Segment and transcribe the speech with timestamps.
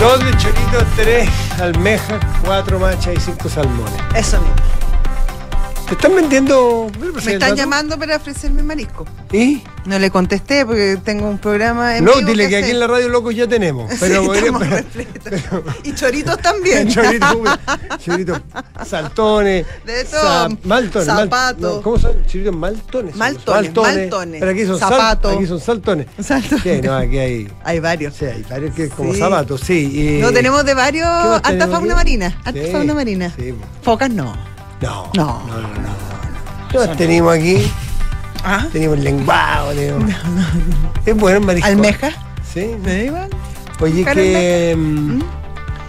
[0.00, 1.28] Dos de chorito, tres
[1.60, 4.00] almejas, cuatro machas y cinco salmones.
[4.14, 4.79] Eso mismo.
[5.90, 6.88] ¿Te están vendiendo?
[7.24, 9.04] Me están llamando para ofrecerme marisco.
[9.32, 9.60] ¿Y?
[9.86, 12.86] No le contesté porque tengo un programa en No, vivo dile que, aquí en la
[12.86, 13.90] radio locos ya tenemos.
[14.00, 14.84] Pero, Sí, podría-
[15.24, 15.64] pero-.
[15.82, 16.88] Y choritos también.
[16.94, 17.26] chorito,
[17.98, 18.40] chorito,
[18.86, 20.48] saltones, De todo.
[20.62, 21.74] maltones, mal- Zapato.
[21.76, 22.24] no, ¿Cómo son?
[22.26, 23.16] Choritos maltones.
[23.16, 24.38] Maltones, maltones.
[24.40, 25.28] Pero aquí son sal- Zapato.
[25.30, 26.06] aquí son saltones.
[26.22, 26.62] Saltones.
[26.62, 27.52] Sí, no, aquí hay.
[27.64, 28.14] Hay varios.
[28.14, 29.18] Sí, hay varios que como Sí.
[29.18, 29.90] zapatos, sí.
[30.18, 31.08] y- No, tenemos de varios.
[31.08, 31.94] ¿Qué más Alta fauna aquí?
[31.96, 32.40] marina.
[32.44, 33.34] Alta fauna marina.
[33.82, 34.49] Focas no.
[34.80, 35.10] No.
[35.16, 35.42] No.
[35.46, 36.86] No, no, no.
[36.86, 37.70] No, tenemos aquí,
[38.44, 38.66] ¿Ah?
[38.72, 40.10] tenemos lenguado, tenemos.
[41.04, 41.68] Es bueno el marisco.
[41.68, 42.10] ¿Almeja?
[42.52, 42.76] Sí.
[42.82, 43.30] ¿Me da igual?
[43.80, 44.74] Oye, que.
[44.76, 45.16] ¿Mm?
[45.18, 45.22] mm,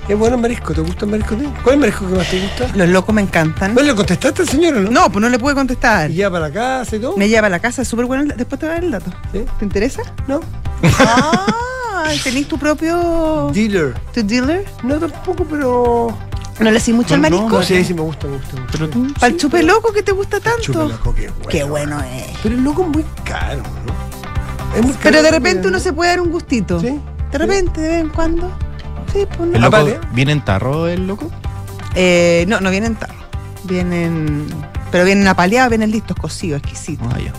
[0.10, 1.36] Es bueno el marisco, ¿te gusta el marisco?
[1.36, 2.68] ¿Cuál es el marisco que más te gusta?
[2.76, 3.76] Los locos me encantan.
[3.76, 4.90] ¿No le contestaste al señor o no?
[4.92, 6.10] No, pues no le pude contestar.
[6.10, 7.16] ¿Y para la casa y todo?
[7.16, 8.24] Me lleva a la casa, es súper bueno.
[8.36, 9.12] Después te voy a dar el dato.
[9.32, 9.46] ¿Sí?
[9.60, 10.02] ¿Te interesa?
[10.28, 10.40] ¿No?
[11.00, 13.52] Ah, ¿tenés tu propio.
[13.54, 13.94] Dealer.
[14.14, 14.66] tu dealer?
[14.84, 16.18] No tampoco, pero.
[16.62, 17.50] ¿No le haces mucho al marisco?
[17.50, 18.54] No, sí, sí, me gusta, me gusta.
[18.56, 18.72] me gusta.
[18.78, 19.14] Pero tú.
[19.14, 20.62] ¿Para el chupe loco que te gusta tanto?
[20.62, 21.50] Chupe loco, qué bueno.
[21.50, 22.38] Qué bueno es.
[22.44, 24.76] Pero el loco es muy caro, ¿no?
[24.78, 25.00] Es muy caro.
[25.04, 26.80] Pero de repente uno se puede dar un gustito.
[26.80, 27.00] Sí.
[27.32, 28.52] De repente, de vez en cuando.
[29.12, 29.56] Sí, pues no.
[29.56, 31.30] ¿El loco viene en tarro el loco?
[31.96, 33.14] Eh, no, no vienen tarro.
[33.64, 34.48] Vienen.
[34.92, 37.08] Pero vienen apaleados, vienen listos, cocidos, exquisitos.
[37.14, 37.34] Ah, ya.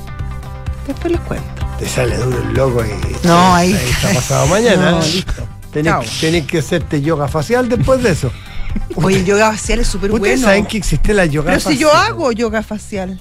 [0.87, 1.47] Después les cuento.
[1.79, 3.27] Te sale duro el loco y.
[3.27, 4.93] No, ahí- está pasado mañana.
[4.93, 5.47] No, listo.
[5.73, 8.31] Tenés, tenés que hacerte yoga facial después de eso.
[8.97, 10.47] Oye, el yoga facial es súper Ustedes bueno.
[10.47, 11.75] saben que existe la yoga Pero facial.
[11.75, 13.21] si yo hago yoga facial.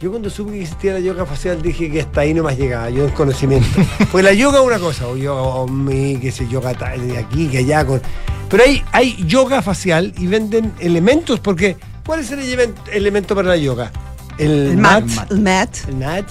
[0.00, 2.88] Yo cuando supe que existía la yoga facial dije que hasta ahí no más llegaba,
[2.88, 3.66] yo en conocimiento.
[4.10, 7.48] Porque la yoga es una cosa, o yoga omni, que se yoga tal, de aquí,
[7.48, 7.84] que allá.
[7.84, 8.00] Con...
[8.48, 13.48] Pero hay, hay yoga facial y venden elementos, porque ¿cuál es el elemen- elemento para
[13.50, 13.92] la yoga?
[14.38, 15.30] El, El mat, mat.
[15.30, 15.76] El mat.
[15.88, 16.26] el mat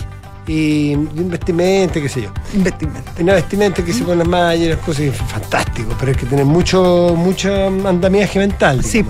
[0.48, 2.30] y, un vestimenta, qué sé yo.
[2.54, 3.12] Investimento.
[3.20, 7.14] Una vestimenta que se pone mallas y las cosas, fantástico, pero es que tiene mucho,
[7.16, 8.84] mucho andamiaje mental.
[8.84, 9.04] Sí,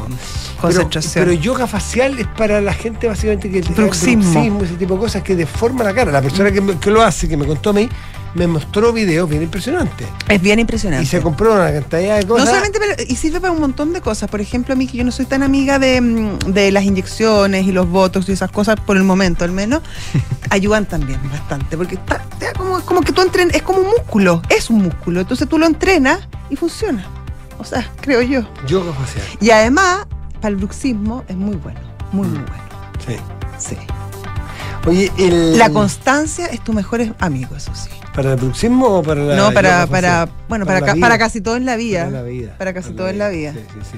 [0.59, 1.13] concentración.
[1.13, 4.23] Pero, pero yoga facial es para la gente básicamente que Bruxismo.
[4.33, 6.11] bruxismo, ese tipo de cosas que deforma la cara.
[6.11, 7.87] La persona que, me- que lo hace, que me contó a mí,
[8.35, 10.07] me mostró videos bien impresionantes.
[10.27, 11.03] es bien impresionante.
[11.03, 12.49] Y se compró una cantidad de No cosas.
[12.49, 14.29] solamente, pero- y sirve para un montón de cosas.
[14.29, 17.65] Por ejemplo, a mí que yo no soy tan amiga de, mm, de las inyecciones
[17.65, 19.81] y los botox y esas cosas, por el momento al menos,
[20.51, 21.75] ayudan también bastante.
[21.75, 25.21] Porque está, da como, como que tú entrenas, es como un músculo, es un músculo.
[25.21, 26.19] Entonces tú lo entrenas
[26.49, 27.05] y funciona.
[27.57, 28.41] O sea, creo yo.
[28.67, 29.25] Yoga facial.
[29.41, 31.79] Y además, para el bruxismo es muy bueno,
[32.11, 32.63] muy, muy bueno.
[33.05, 33.15] Sí.
[33.57, 33.75] Sí.
[34.87, 35.57] Oye, el.
[35.57, 37.89] La constancia es tu mejor amigo, eso sí.
[38.21, 41.55] ¿Para el bruxismo o para la no, para, para, bueno, para, ca- para casi todo
[41.55, 42.05] en la vida.
[42.05, 42.55] Para la vida.
[42.57, 43.53] Para casi todo en la vida.
[43.53, 43.97] Sí, sí, sí.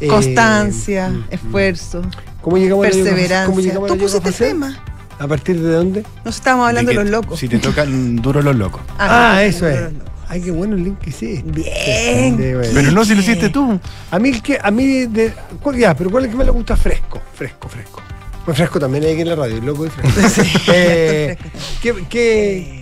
[0.00, 2.02] Eh, Constancia, mm, esfuerzo,
[2.40, 3.46] ¿Cómo llegamos a la yoga facial?
[3.46, 3.62] ¿Cómo perseverancia.
[3.62, 4.84] llegamos a Tú pusiste tema.
[5.18, 6.04] ¿A partir de dónde?
[6.24, 7.40] Nos estábamos hablando de, que los locos.
[7.40, 8.80] Si te tocan duro los locos.
[8.96, 9.80] Ah, no, eso es.
[10.28, 11.10] Ay, qué bueno el link que.
[11.44, 12.36] Bien.
[12.36, 12.70] Sí, bueno.
[12.74, 13.80] Pero no si lo hiciste tú.
[14.12, 16.46] A mí, el que, a mí de, ¿cuál, ya, pero ¿cuál es el que más
[16.46, 16.76] le gusta?
[16.76, 18.00] Fresco, fresco, fresco.
[18.44, 20.42] Pues fresco también hay aquí en la radio, loco y fresco.
[20.72, 21.36] Eh,
[21.82, 22.77] ¿qué, qué- Eh,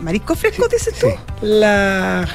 [0.00, 1.06] ¿Marisco fresco, dices sí,
[1.40, 1.46] tú?
[1.46, 2.26] la,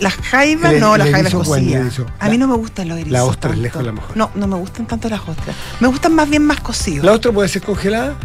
[0.00, 1.80] Las jaivas, El- no, el bueno, el cocidas.
[1.86, 2.06] erizo.
[2.18, 3.12] A mí no me gustan los erizos.
[3.12, 4.16] La ostra es lejos la mejor.
[4.16, 5.54] No, no me gustan tanto las ostras.
[5.80, 7.04] Me gustan más bien más cocidos.
[7.06, 8.16] ¿La otra puede ser congelada?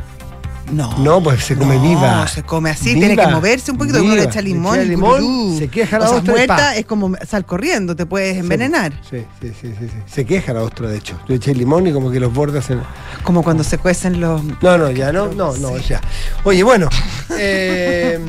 [0.72, 0.98] No.
[0.98, 2.28] No, pues se come No, viva.
[2.28, 4.84] se come así, Viva, tiene que moverse un poquito, uno le echa Le limón, echa
[4.84, 8.38] y limón, se queja la o sea, ostra muerta es como sal corriendo, te puedes
[8.38, 8.94] envenenar.
[9.10, 9.98] Sí, sí, sí, sí, sí.
[10.06, 11.18] Se queja la ostra, de hecho.
[11.28, 12.82] Le eché limón y como que los bordes en...
[13.24, 14.44] Como cuando se cuecen los.
[14.62, 16.02] No, no, ya no, no, no, ya.
[16.44, 16.90] Oye, bueno.
[17.38, 18.20] eh,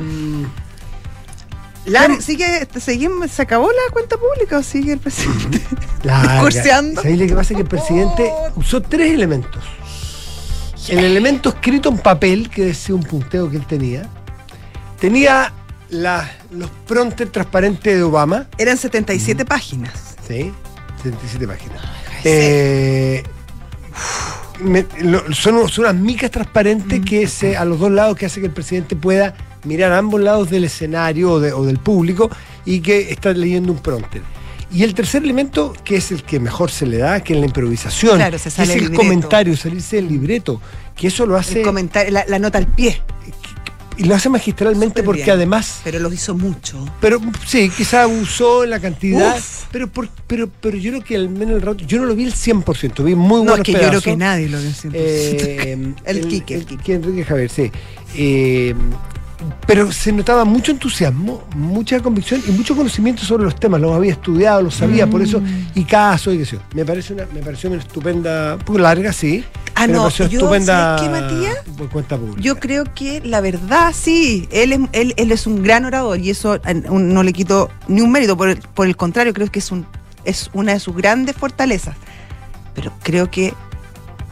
[1.87, 5.61] la, Pero sigue, seguimos, ¿Se acabó la cuenta pública o sigue el presidente?
[6.03, 7.01] Discurseando.
[7.03, 7.55] ¿Sabéis lo que pasa?
[7.55, 9.63] Que el presidente usó tres elementos.
[10.89, 14.09] El elemento escrito en papel, que decía un punteo que él tenía.
[14.99, 15.53] Tenía
[15.91, 18.47] la- los pronter transparentes de Obama.
[18.57, 20.17] Eran 77 páginas.
[20.27, 20.53] Sí,
[21.03, 21.83] 77 páginas.
[22.25, 23.23] Eh,
[24.61, 28.41] me- lo- son, son unas micas transparentes que se, a los dos lados que hace
[28.41, 29.35] que el presidente pueda
[29.65, 32.31] mirar a ambos lados del escenario o, de- o del público
[32.65, 34.23] y que está leyendo un prompter.
[34.71, 37.47] Y el tercer elemento, que es el que mejor se le da, que es la
[37.47, 40.61] improvisación, Claro, se que sale es el el comentario, salirse del libreto,
[40.95, 43.01] que eso lo hace El comentario, la, la nota al pie.
[43.97, 45.37] y lo hace magistralmente porque bien.
[45.37, 46.85] además Pero lo hizo mucho.
[47.01, 49.65] pero sí, quizá abusó en la cantidad, Uf.
[49.73, 52.25] pero, por- pero pero yo creo que al menos el rato, yo no lo vi
[52.25, 54.71] el 100%, vi muy No, buenos es que yo creo que nadie lo vio.
[54.93, 56.93] Eh, El Quique, el Quique.
[56.95, 57.73] Enrique Javier, sí.
[58.17, 58.75] Eh,
[59.67, 63.81] pero se notaba mucho entusiasmo, mucha convicción y mucho conocimiento sobre los temas.
[63.81, 65.43] Los había estudiado, los sabía, por eso,
[65.75, 66.63] y caso y qué sé yo.
[66.75, 69.45] Me parece una, me pareció una estupenda, un poco larga, sí.
[69.75, 71.57] Ah, pero me no, pareció yo, estupenda ¿sabes qué, Matías?
[71.77, 72.41] por cuenta pública.
[72.41, 76.31] Yo creo que la verdad, sí, él es, él, él es un gran orador y
[76.31, 76.59] eso
[76.91, 79.87] no le quito ni un mérito, por el, por el contrario, creo que es, un,
[80.25, 81.97] es una de sus grandes fortalezas.
[82.75, 83.55] Pero creo que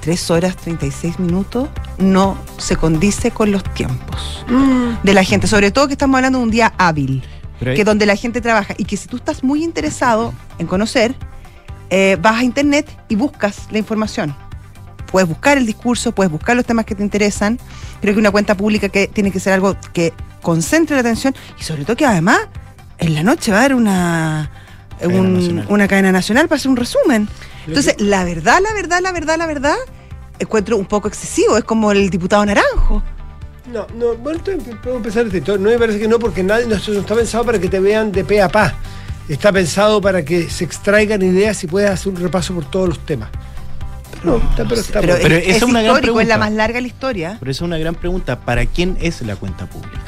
[0.07, 1.69] 3 horas 36 minutos
[1.99, 6.39] no se condice con los tiempos Mm, de la gente, sobre todo que estamos hablando
[6.39, 7.25] de un día hábil,
[7.59, 11.17] Pero que donde la gente trabaja y que si tú estás muy interesado en conocer,
[11.91, 14.33] eh, vas a internet y buscas la información.
[15.11, 17.59] Puedes buscar el discurso, puedes buscar los temas que te interesan.
[18.01, 21.65] Creo que una cuenta pública que tiene que ser algo que concentre la atención y
[21.65, 22.39] sobre todo que además
[22.99, 24.51] en la noche va a haber una,
[25.01, 25.67] Cadena un- nacional.
[25.69, 27.29] una cadena nacional para hacer un resumen.
[27.67, 29.77] Entonces, que- la verdad, la verdad, la verdad, la verdad,
[30.39, 31.57] encuentro un poco excesivo.
[31.57, 33.03] Es como el diputado Naranjo.
[33.73, 37.01] No, no, bueno, podemos empezar este No me parece que no, porque nadie, no, no
[37.01, 38.75] está pensado para que te vean de pe a pa.
[39.29, 43.05] Está pensado para que se extraigan ideas y puedas hacer un repaso por todos los
[43.05, 43.29] temas.
[44.23, 45.17] Pero, está, pero está Pero.
[45.21, 46.39] Pero es, esa es es una gran histórico, es la pregunta.
[46.39, 47.37] más larga de la historia.
[47.41, 48.39] Por eso es una gran pregunta.
[48.41, 49.99] ¿Para quién es la cuenta pública?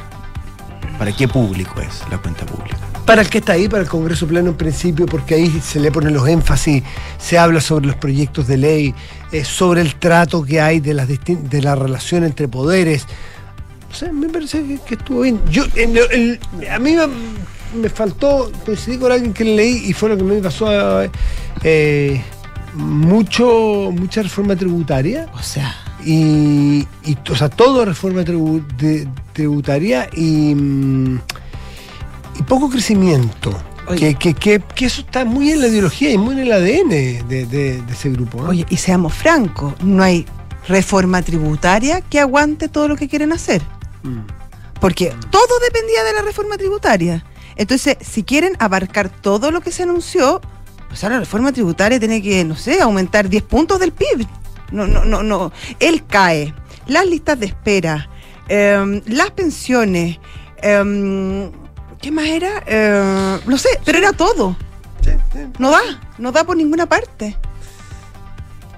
[0.97, 2.77] ¿Para qué público es la cuenta pública?
[3.09, 5.91] Para el que está ahí, para el Congreso Pleno en principio, porque ahí se le
[5.91, 6.83] ponen los énfasis,
[7.17, 8.93] se habla sobre los proyectos de ley,
[9.31, 13.07] eh, sobre el trato que hay de, las de la relación entre poderes.
[13.91, 15.41] O sea, me parece que, que estuvo bien.
[15.49, 15.97] Yo, en
[16.69, 17.07] a mí me,
[17.81, 20.67] me faltó, coincidí con alguien que leí y fue lo que me pasó
[21.63, 22.21] eh,
[22.75, 30.07] mucho, mucha reforma tributaria O sea, y, y, o sea, todo reforma tribu- de- tributaria
[30.15, 31.19] y, mm,
[32.39, 33.55] y poco crecimiento.
[33.97, 36.89] Que, que, que, que eso está muy en la ideología y muy en el ADN
[36.89, 38.39] de, de- de ese grupo.
[38.43, 38.49] ¿no?
[38.49, 40.27] oye, y seamos francos, no hay
[40.67, 43.63] reforma tributaria que aguante todo lo que quieren hacer.
[44.03, 44.19] Mm.
[44.79, 47.25] Porque todo dependía de la reforma tributaria.
[47.55, 50.39] Entonces, si quieren abarcar todo lo que se anunció,
[50.87, 54.27] pues ahora la reforma tributaria tiene que, no sé, aumentar 10 puntos del PIB.
[54.71, 55.51] No, no, no, no.
[55.79, 56.53] Él cae.
[56.85, 58.07] Las listas de espera,
[58.47, 60.19] em, las pensiones,
[60.61, 61.51] em,
[62.01, 62.63] ¿qué más era?
[62.65, 64.55] Eh, no sé, pero era todo.
[65.57, 65.79] No da,
[66.17, 67.35] no da por ninguna parte.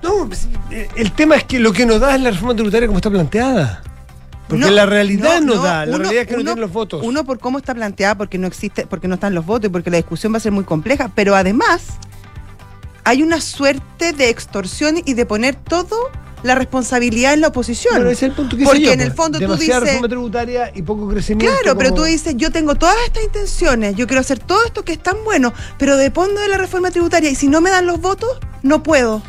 [0.03, 0.47] No, pues,
[0.95, 3.83] el tema es que lo que nos da es la reforma tributaria como está planteada.
[4.47, 6.49] Porque No, la realidad no, nos no, da, la uno- realidad es que no uno-
[6.51, 7.01] tienen los votos.
[7.03, 9.89] Uno por cómo está planteada, porque no existe, porque no están los votos y porque
[9.91, 11.83] la discusión va a ser muy compleja, pero además
[13.03, 15.95] hay una suerte de extorsión y de poner todo
[16.43, 17.95] la responsabilidad en la oposición.
[17.95, 19.17] Bueno, ese es el punto que Porque yo, en el pues.
[19.17, 21.53] fondo tú dices- reforma tributaria y poco crecimiento.
[21.61, 24.93] Claro, pero tú dices, yo tengo todas estas intenciones, yo quiero hacer todo esto que
[24.93, 28.01] es tan bueno, pero dependo de la reforma tributaria y si no me dan los
[28.01, 29.21] votos, no puedo.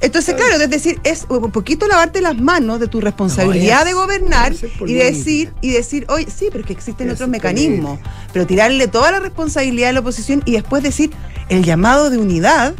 [0.00, 3.86] Entonces, claro, es decir, es un poquito lavarte las manos de tu responsabilidad No, es-
[3.86, 7.28] de gobernar es y decir, y decir, oye, sí, pero es que existen Es otros
[7.28, 8.00] mecanismos.
[8.32, 11.12] Pero tirarle toda la responsabilidad a la oposición y después decir
[11.48, 12.74] el llamado de unidad.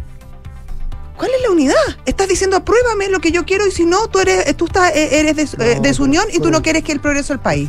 [2.06, 5.20] Estás diciendo, apruébame lo que yo quiero y si no, tú eres, tú estás, eh,
[5.20, 7.68] eres des- No, eh, desunión y tú no quieres que el progreso del país.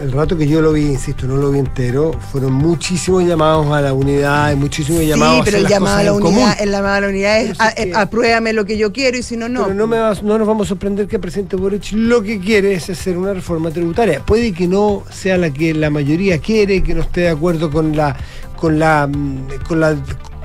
[0.00, 3.80] El rato que yo lo vi, insisto, no lo vi entero, fueron muchísimos llamados a
[3.80, 6.70] la unidad y muchísimos llamados Sí, a pero hacer el llamado a la unidad, el
[6.70, 9.36] llamado a la unidad es, a- que- eh, apruébame lo que yo quiero y si
[9.36, 9.62] no, no.
[9.64, 12.38] Pero no, me vas- no nos vamos a sorprender que el presidente Boric lo que
[12.40, 14.24] quiere es hacer una reforma tributaria.
[14.24, 17.96] Puede que no sea la que la mayoría quiere, que no esté de acuerdo con
[17.96, 18.16] la
[18.56, 19.96] con la mm, con la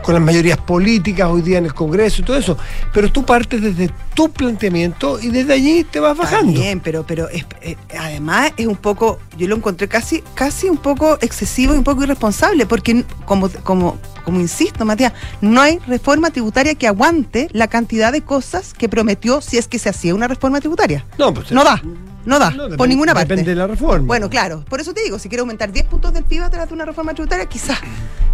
[0.03, 2.57] con las mayorías políticas hoy día en el Congreso y todo eso,
[2.93, 6.51] pero tú partes desde tu planteamiento y desde allí te vas bajando.
[6.59, 10.77] bien, pero, pero es- eh, además es un poco, yo lo encontré casi, casi un
[10.77, 16.29] poco excesivo y un poco irresponsable, porque como, como, como insisto, Matías, no hay reforma
[16.29, 20.27] tributaria que aguante la cantidad de cosas que prometió si es que se hacía una
[20.27, 21.05] reforma tributaria.
[21.17, 21.81] No, pues, No da,
[22.25, 23.29] no da, no, por ninguna parte.
[23.35, 24.05] Depende de la reforma.
[24.05, 26.69] Bueno, claro, por eso te digo, si quiere aumentar 10 puntos del PIB a través
[26.69, 27.79] de una reforma tributaria, quizás.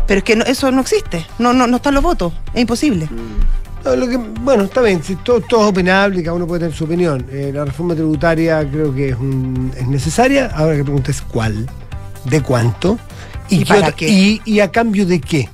[0.09, 3.07] Pero es que no- eso no existe, no, no, no están los votos, es imposible.
[3.85, 6.61] No, lo que- bueno, está bien, si todo, todo es opinable y cada uno puede
[6.61, 7.27] tener su opinión.
[7.31, 10.47] Eh, la reforma tributaria creo que es, un- es necesaria.
[10.47, 11.69] Ahora que preguntes cuál,
[12.25, 12.97] de cuánto
[13.49, 14.09] ¿Y para otra- qué?
[14.09, 15.47] y- y a cambio de qué.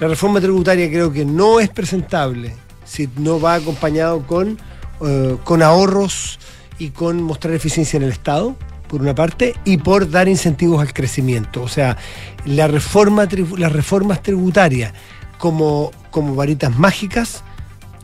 [0.00, 4.58] La reforma tributaria creo que no es presentable si no va acompañado con,
[5.06, 6.40] eh, con ahorros
[6.78, 8.56] y con mostrar eficiencia en el Estado,
[8.92, 11.62] por una parte, y por dar incentivos al crecimiento.
[11.62, 11.96] O sea,
[12.44, 14.92] la reforma, tribu- las reformas tributarias
[15.38, 17.42] como, como varitas mágicas,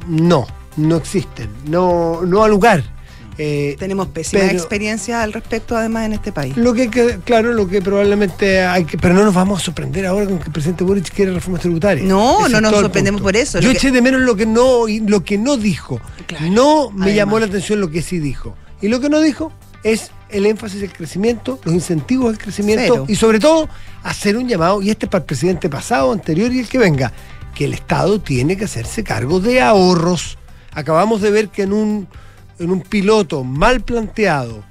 [0.08, 0.46] no,
[0.78, 2.82] no existen, no, no ha lugar.
[3.36, 6.56] Eh, Tenemos pésima pero- experiencia al respecto, además, en este país.
[6.56, 6.88] lo que,
[7.22, 10.46] claro, lo que probablemente hay que, pero no nos vamos a sorprender ahora con que
[10.46, 12.06] el presidente Boric quiere reformas tributarias.
[12.06, 13.60] No, Ese no nos sorprendemos por eso.
[13.60, 16.00] Yo que- eché de menos lo que no, y lo que no dijo.
[16.26, 17.14] Claro, no me además.
[17.14, 18.56] llamó la atención lo que sí dijo.
[18.80, 19.52] Y lo que no dijo
[19.84, 23.04] es el énfasis del crecimiento, los incentivos del crecimiento Cero.
[23.08, 23.68] y sobre todo
[24.02, 27.12] hacer un llamado, y este es para el presidente pasado, anterior y el que venga,
[27.54, 30.38] que el Estado tiene que hacerse cargo de ahorros.
[30.72, 32.08] Acabamos de ver que en un,
[32.58, 34.62] en un piloto mal planteado,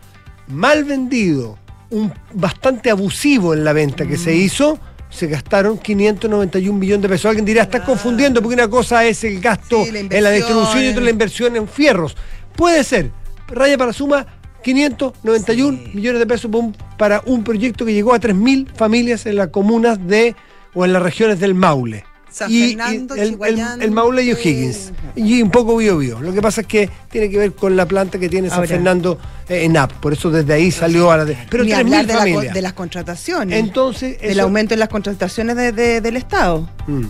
[0.48, 1.58] mal vendido,
[1.90, 4.20] un, bastante abusivo en la venta que Mm.
[4.20, 7.26] se hizo, se gastaron 591 millones de pesos.
[7.30, 7.94] Alguien dirá, estás Claro.
[7.94, 11.10] confundiendo porque una cosa es el gasto Sí, la en la distribución y otra la
[11.10, 12.16] inversión en fierros.
[12.56, 13.12] Puede ser.
[13.48, 14.28] Raya para suma,
[14.64, 15.92] 591 Sí.
[15.94, 16.52] millones de pesos
[16.98, 20.36] para un proyecto que llegó a 3.000 familias en las comunas de
[20.74, 22.04] o en las regiones del Maule.
[22.30, 24.92] San Y- y Fernando, el, el- el Maule y O'Higgins.
[25.16, 26.20] Y un poco Bio Bio.
[26.22, 28.68] Lo que pasa es que tiene que ver con la planta que tiene San Ahora.
[28.68, 29.18] Fernando
[29.50, 29.94] eh, en AP.
[30.02, 31.38] Por eso desde ahí salió a la de.
[31.50, 32.54] Pero Ni 3.000 hablar de, la familias.
[32.54, 33.58] de las contrataciones.
[33.60, 36.70] Entonces, del eso- aumento en las contrataciones de- de- del Estado.
[36.86, 37.06] Mm.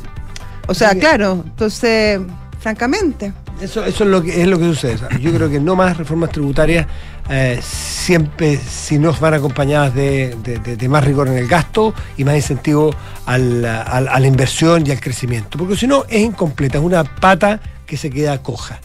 [0.67, 2.19] O sea, claro, entonces,
[2.59, 3.33] francamente.
[3.61, 4.97] Eso, eso es lo que es lo que sucede.
[5.19, 6.85] Yo creo que no más reformas tributarias
[7.29, 12.35] eh, siempre si no van acompañadas de, de- más rigor en el gasto y más
[12.35, 12.93] incentivo
[13.25, 15.57] al- al- a la inversión y al crecimiento.
[15.57, 18.79] Porque si no es incompleta, es una pata que se queda coja.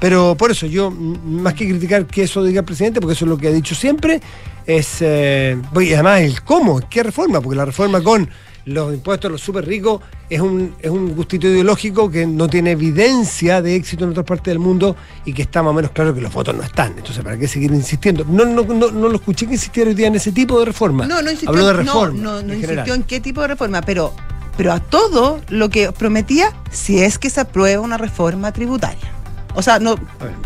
[0.00, 3.28] Pero por eso yo, más que criticar que eso diga el presidente, porque eso es
[3.28, 4.20] lo que ha dicho siempre,
[4.66, 4.96] es.
[5.02, 8.28] eh, además el cómo, qué reforma, porque la reforma con
[8.66, 12.70] los impuestos a los súper ricos es un, es un gustito ideológico que no tiene
[12.70, 16.14] evidencia de éxito en otras partes del mundo y que está más o menos claro
[16.14, 16.94] que los votos no están.
[16.96, 18.24] Entonces, ¿para qué seguir insistiendo?
[18.26, 21.06] No, no, no, no lo escuché que insistiera hoy día en ese tipo de reforma.
[21.06, 22.20] No, no insistió, Habló de no, reforma.
[22.22, 22.96] no, no en insistió general.
[22.96, 24.14] en qué tipo de reforma, pero,
[24.56, 29.12] pero a todo lo que prometía si es que se aprueba una reforma tributaria.
[29.54, 29.94] O sea, no,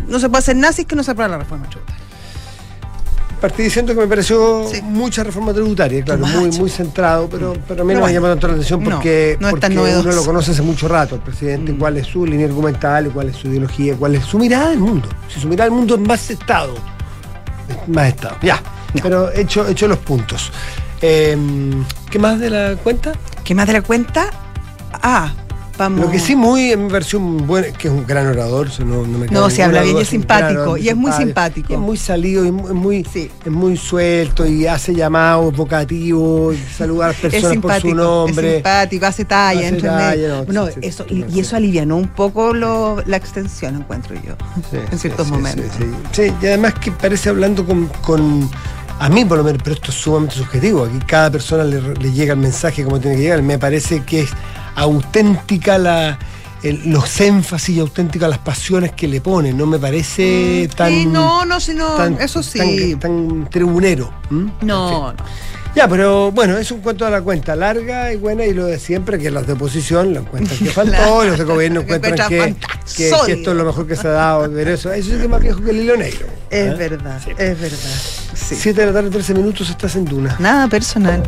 [0.07, 2.03] no se puede hacer nada si es que no se aprueba la reforma tributaria.
[3.39, 4.81] Partí diciendo que me pareció Sí.
[4.81, 8.27] mucha reforma tributaria, claro, muy, muy centrado, pero, pero a mí no me bueno, llama
[8.29, 11.77] tanto la atención porque, no porque uno lo conoce hace mucho rato, el presidente, Mm.
[11.77, 15.07] cuál es su línea argumental, cuál es su ideología, cuál es su mirada del mundo.
[15.33, 16.75] Si su mirada del mundo es más Estado,
[17.69, 18.35] es más Estado.
[18.41, 18.61] Ya,
[19.01, 20.51] pero hecho, hecho los puntos.
[21.01, 21.37] Eh,
[22.09, 23.13] ¿Qué más de la cuenta?
[23.45, 24.31] ¿Qué más de la cuenta?
[25.01, 25.31] Ah,
[25.79, 26.01] vamos.
[26.01, 29.17] Lo que sí muy me pareció un buen, que es un gran orador, no, no
[29.17, 31.73] me No, se habla bien y es simpático, orador, y es muy simpático.
[31.73, 33.31] es muy salido, y muy, es muy, Sí.
[33.43, 37.89] es muy suelto y hace llamados vocativos, y saluda a las es personas por simpático,
[37.89, 38.47] su nombre.
[38.49, 40.45] es simpático, hace talla, Hace talla, medio.
[40.47, 41.37] no, No, sí, sí, eso, sí, y, sí.
[41.37, 44.35] y eso alivianó un poco lo- la extensión, encuentro yo,
[44.69, 45.65] Sí, en sí, ciertos sí, momentos.
[45.77, 46.23] Sí, sí.
[46.27, 48.49] Sí, y además que parece hablando con, con-
[49.01, 50.83] a mí por lo menos, pero esto es sumamente subjetivo.
[50.83, 53.41] Aquí cada persona le, le llega el mensaje como tiene que llegar.
[53.41, 54.29] Me parece que es
[54.75, 56.17] auténtica la
[56.61, 59.57] el- los énfasis y auténticas las pasiones que le ponen.
[59.57, 60.91] No me parece tan.
[60.93, 62.57] Mm, Sí, no, no, sí, no, tan- eso sí.
[62.59, 64.11] Tan, tan tribunero.
[64.61, 65.13] no.
[65.75, 68.79] Ya, pero bueno, es un cuento de la cuenta larga y buena y lo de
[68.79, 72.55] siempre, que los de oposición lo encuentran que faltó, Claro, los de gobierno encuentran que,
[72.97, 74.49] que- esto es lo mejor que se ha dado.
[74.49, 76.25] Ver eso, eso sí que es más viejo que el hilo negro.
[76.49, 76.75] Es ¿eh?
[76.75, 77.31] verdad, Sí.
[77.37, 77.77] es verdad.
[78.33, 78.55] Sí.
[78.55, 80.35] 7 de la tarde, 13 minutos, estás en Duna.
[80.39, 81.21] Nada personal.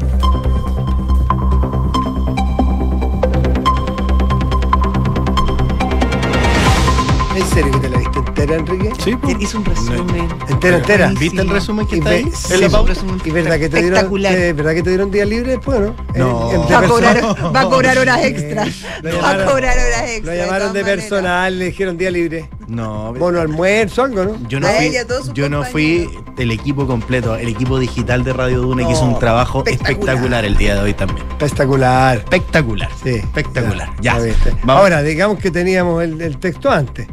[8.55, 8.93] Entera, Enrique?
[9.03, 9.35] Sí, pues.
[9.39, 10.27] Hizo un resumen.
[10.49, 11.05] Entera, entera.
[11.05, 11.19] Buenísimo.
[11.19, 12.31] ¿Viste el resumen que está ahí?
[12.33, 12.93] sí, En la pauta.
[12.93, 15.95] resumen ¿Y verdad que te dieron, eh, ¿verdad que te dieron día libre después, no?
[16.15, 16.51] No.
[16.51, 17.21] En- de Va a, cobrar,
[17.55, 18.65] va a cobrar horas extra.
[19.01, 20.33] Lo Va a cobrar horas extra.
[20.35, 22.49] Lo llamaron de personal, le dijeron día libre.
[22.67, 24.37] No, Bono almuerzo, algo, ¿no?
[24.47, 25.03] yo no A fui, ella,
[25.33, 29.11] yo no fui el equipo completo, el equipo digital de Radio Duna que hizo un
[29.13, 29.91] No, trabajo espectacular.
[30.15, 31.27] espectacular el día de hoy también.
[31.31, 32.17] Espectacular.
[32.19, 32.89] Espectacular.
[33.03, 33.89] Sí, Espectacular.
[33.99, 34.17] Ya.
[34.63, 34.83] Vamos.
[34.83, 37.07] Ahora, digamos que teníamos el, el texto antes.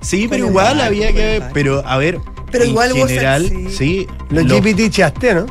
[0.00, 1.42] Sí, pero igual había que.
[1.52, 2.20] Pero a ver.
[2.50, 3.66] Pero en igual vos, general, sí.
[3.70, 4.06] sí.
[4.30, 5.46] Los lo- GPT chaste, ¿no?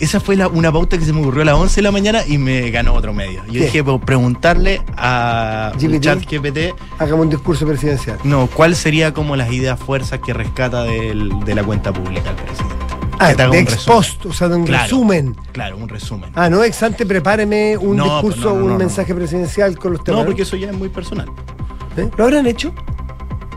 [0.00, 2.22] esa fue la- una pauta que se me ocurrió a las 11 de la mañana
[2.26, 3.44] y me ganó otro medio.
[3.46, 3.60] Yo ¿Qué?
[3.66, 6.00] dije, pues, preguntarle a GPT.
[6.00, 8.18] chat GPT, Hagamos un discurso presidencial.
[8.24, 12.36] no, ¿cuál sería como las ideas fuerzas que rescata del- de la cuenta pública el
[12.36, 12.74] presidente?
[13.18, 14.84] Ah, de ex post, o sea, de un Claro.
[14.84, 15.36] resumen.
[15.52, 16.30] Claro, un resumen.
[16.34, 18.78] Ah, no, ex ante, prepáreme un No, discurso, no, no, no, un no.
[18.78, 20.20] mensaje presidencial con los temas.
[20.20, 21.28] no, porque eso ya es muy personal.
[21.98, 22.08] ¿Eh?
[22.16, 22.72] ¿Lo habrán hecho?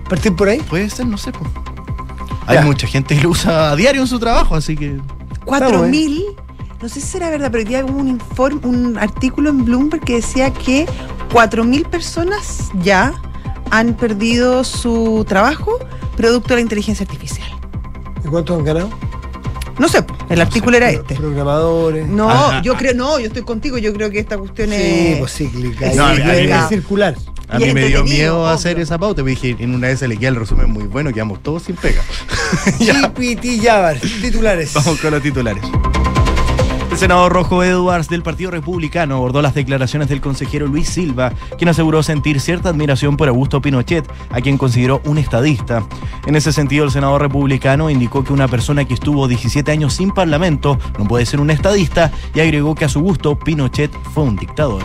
[0.09, 0.59] ¿Partir por ahí?
[0.59, 1.31] Puede ser, no sé.
[1.31, 1.49] pues.
[2.47, 2.61] Hay Ya.
[2.63, 4.97] mucha gente que lo usa a diario en su trabajo, así que.
[5.45, 6.23] 4.000,
[6.81, 10.03] no sé si será verdad, pero hoy día hubo un informe, un artículo en Bloomberg
[10.03, 10.85] que decía que
[11.33, 13.13] 4.000 personas ya
[13.71, 15.79] han perdido su trabajo
[16.15, 17.47] producto de la inteligencia artificial.
[18.23, 18.89] ¿Y cuántos han ganado?
[19.79, 21.15] No sé, el artículo era este.
[21.15, 22.07] Programadores.
[22.07, 22.61] No, Ajá.
[22.61, 25.17] yo creo, no, yo estoy contigo, yo creo que esta cuestión Sí, es...
[25.19, 25.87] pues cíclica.
[25.87, 27.15] es No, a mí- a mí es me- circular.
[27.53, 28.47] A mí me dio miedo obvio.
[28.47, 31.13] hacer esa pauta, porque dije, en una vez se le queda el resumen muy bueno,
[31.13, 32.01] quedamos todos sin pega.
[32.79, 34.73] GPT Java, titulares.
[34.73, 35.63] Vamos con los titulares.
[36.89, 41.69] El senador Rojo Edwards del Partido Republicano abordó las declaraciones del consejero Luis Silva, quien
[41.69, 45.83] aseguró sentir cierta admiración por Augusto Pinochet, a quien consideró un estadista.
[46.25, 50.11] En ese sentido, el senador republicano indicó que una persona que estuvo 17 años sin
[50.11, 54.35] parlamento no puede ser un estadista y agregó que a su gusto Pinochet fue un
[54.35, 54.83] dictador.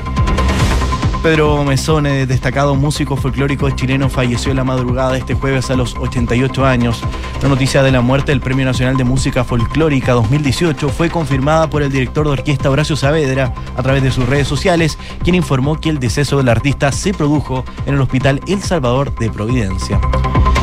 [1.22, 6.64] Pedro Mesone, destacado músico folclórico chileno, falleció en la madrugada este jueves a los 88
[6.64, 7.02] años.
[7.42, 11.82] La noticia de la muerte del Premio Nacional de Música Folclórica 2018 fue confirmada por
[11.82, 15.88] el director de orquesta Horacio Saavedra a través de sus redes sociales, quien informó que
[15.90, 20.00] el deceso del artista se produjo en el Hospital El Salvador de Providencia.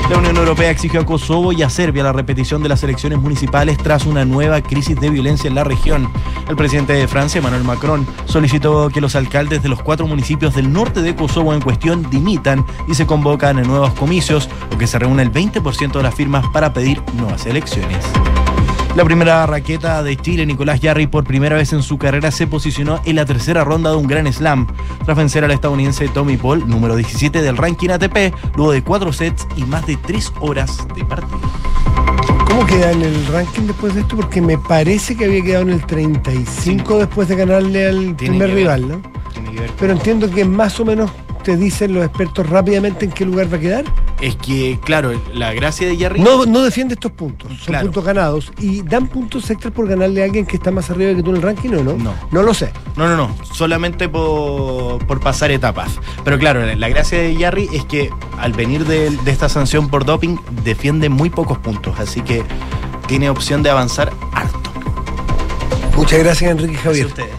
[0.09, 3.79] La Unión Europea exigió a Kosovo y a Serbia la repetición de las elecciones municipales
[3.79, 6.11] tras una nueva crisis de violencia en la región.
[6.47, 10.71] El presidente de Francia, Emmanuel Macron, solicitó que los alcaldes de los cuatro municipios del
[10.71, 14.99] norte de Kosovo en cuestión dimitan y se convocan en nuevos comicios o que se
[14.99, 18.05] reúna el 20% de las firmas para pedir nuevas elecciones.
[18.95, 23.01] La primera raqueta de Chile, Nicolás Yarri, por primera vez en su carrera se posicionó
[23.03, 24.67] en la tercera ronda de un Gran Slam,
[25.03, 29.45] tras vencer al estadounidense Tommy Paul, número 17 del ranking ATP, luego de cuatro sets
[29.57, 31.41] y más de tres horas de partido.
[32.47, 34.15] ¿Cómo queda en el ranking después de esto?
[34.15, 38.53] Porque me parece que había quedado en el 35 después de ganarle al Tiene primer
[38.53, 39.01] rival, ¿no?
[39.33, 41.11] Tiene que ver Pero entiendo que más o menos
[41.43, 43.85] te dicen los expertos rápidamente en qué lugar va a quedar.
[44.21, 46.21] Es que, claro, la gracia de Yarri.
[46.21, 47.85] No, no defiende estos puntos, son Claro.
[47.87, 48.53] puntos ganados.
[48.59, 51.35] ¿Y dan puntos extras por ganarle a alguien que está más arriba que tú en
[51.37, 51.93] el ranking o no?
[51.97, 52.13] No.
[52.31, 52.71] No lo sé.
[52.95, 55.91] No, no, no, solamente por, por pasar etapas.
[56.23, 59.89] Pero claro, la, la gracia de Yarri es que al venir de, de esta sanción
[59.89, 62.43] por doping defiende muy pocos puntos, así que
[63.07, 64.71] tiene opción de avanzar harto.
[65.97, 67.05] Muchas gracias, Enrique Javier.
[67.07, 67.29] ustedes.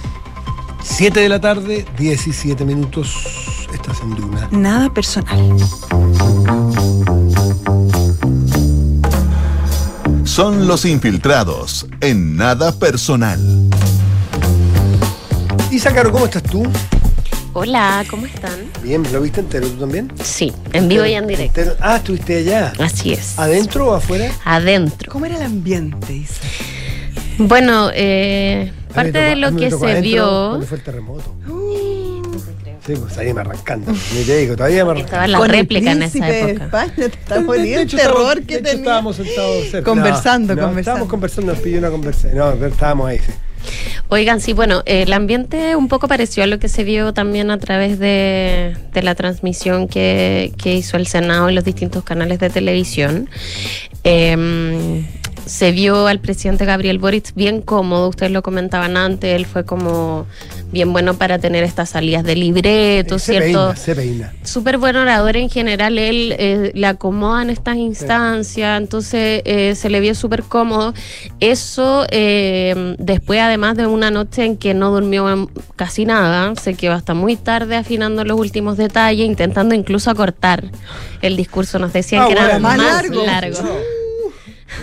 [0.88, 3.69] 7 de la tarde, 17 minutos.
[3.75, 4.49] Estás en Duna.
[4.50, 5.55] Nada personal.
[10.25, 13.38] Son los infiltrados en nada personal.
[15.71, 16.62] Isa Caro, ¿cómo estás tú?
[17.52, 18.71] Hola, ¿cómo están?
[18.83, 20.11] Bien, ¿lo viste entero tú también?
[20.23, 21.61] Sí, en vivo y en directo.
[21.61, 21.76] Entero.
[21.81, 22.73] Ah, estuviste allá.
[22.78, 23.38] Así es.
[23.38, 24.31] ¿Adentro o afuera?
[24.45, 25.12] Adentro.
[25.12, 26.40] ¿Cómo era el ambiente, Isa?
[27.38, 31.35] Bueno, eh, parte de lo que se adentro vio, Cuando fue el terremoto.
[32.87, 33.91] Sí, pues ahí me arrancando.
[33.91, 35.05] Ni te digo, todavía me arrancando.
[35.07, 36.65] estaba la Con el réplica en esa de época.
[36.67, 38.73] España, te está De- el hecho, terror estábamos- que tenía.
[38.73, 39.91] estábamos sentados cerca.
[39.91, 40.81] Conversando, No, conversando.
[40.81, 42.37] Estábamos conversando, nos pidió una conversación.
[42.37, 43.33] No, pero estábamos ahí, sí.
[44.09, 47.59] Oigan, sí, bueno, el ambiente un poco pareció a lo que se vio también a
[47.59, 52.51] través de, de la transmisión que, que hizo el Senado en los distintos canales de
[52.51, 53.29] televisión.
[54.05, 55.05] Eh,
[55.46, 60.26] se vio al presidente Gabriel Boric bien cómodo, ustedes lo comentaban antes, él fue como
[60.72, 63.68] bien bueno para tener estas salidas de libreto, se ¿cierto?
[63.68, 64.32] peina, se peina.
[64.42, 69.88] súper buen orador en general, él eh, le acomoda en estas instancias, entonces eh, se
[69.88, 70.92] le vio súper cómodo.
[71.38, 76.92] Eso eh, después además de una noche en que no durmió casi nada, se quedó
[76.94, 80.64] hasta muy tarde afinando los últimos detalles, intentando incluso acortar
[81.22, 83.24] el discurso, nos decían Ah, que era bueno, más, más largo.
[83.24, 83.59] largo.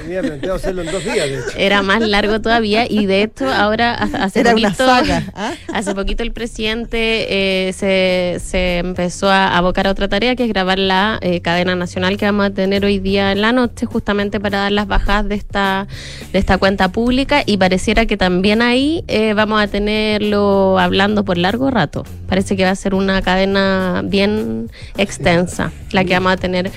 [0.03, 1.57] Tenía planteado hacerlo en dos días, de hecho.
[1.57, 5.23] Era más largo todavía y de hecho ahora ha- hace Era poquito, una saga.
[5.35, 5.53] ¿ah?
[5.73, 10.49] hace poquito el presidente eh, se, se empezó a abocar a otra tarea que es
[10.49, 14.39] grabar la eh, cadena nacional que vamos a tener hoy día en la noche justamente
[14.39, 15.87] para dar las bajadas de esta
[16.31, 21.37] de esta cuenta pública y pareciera que también ahí eh, vamos a tenerlo hablando por
[21.37, 22.03] largo rato.
[22.33, 26.71] Parece que va a ser una cadena bien extensa la que vamos a tener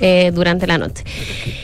[0.00, 1.02] eh, durante la noche.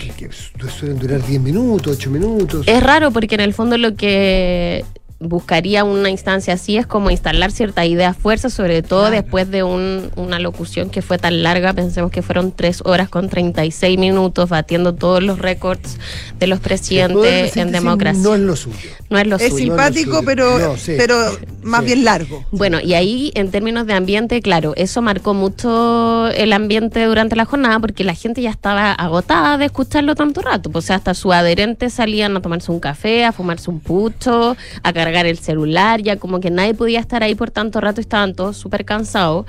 [0.00, 2.66] Que, que- que suelen durar 10 minutos, 8 minutos.
[2.66, 4.84] Es raro porque en el fondo lo que
[5.18, 10.10] buscaría una instancia así es como instalar cierta idea fuerza, sobre todo después de un-
[10.16, 14.94] una locución que fue tan larga, pensemos que fueron tres horas con 36 minutos, batiendo
[14.94, 15.98] todos los récords
[16.38, 18.22] de los presidentes en democracia.
[18.22, 18.90] No es lo suyo.
[19.08, 19.56] No es lo Es suyo.
[19.56, 20.22] simpático, suyo.
[20.26, 20.94] pero, No, sí.
[20.98, 21.16] pero
[21.62, 21.86] más Sí.
[21.86, 22.44] bien largo.
[22.50, 27.44] Bueno, y ahí en términos de ambiente, claro, eso marcó mucho el ambiente durante la
[27.44, 30.70] jornada porque la gente ya estaba agotada de escucharlo tanto rato.
[30.70, 34.56] Pues, o sea, hasta sus adherentes salían a tomarse un café, a fumarse un pucho,
[34.82, 38.34] a cargar el celular, ya como que nadie podía estar ahí por tanto rato, estaban
[38.34, 39.46] todos súper cansados.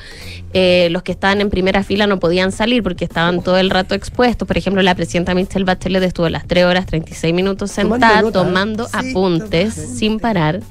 [0.54, 3.96] Eh, los que estaban en primera fila no podían salir porque estaban todo el rato
[3.96, 4.48] expuestos.
[4.48, 8.43] Por ejemplo, la presidenta Michelle Bachelet estuvo las 3 horas 36 minutos Tomando sentada nota,
[8.43, 10.62] tomando Sí, apuntes sin parar.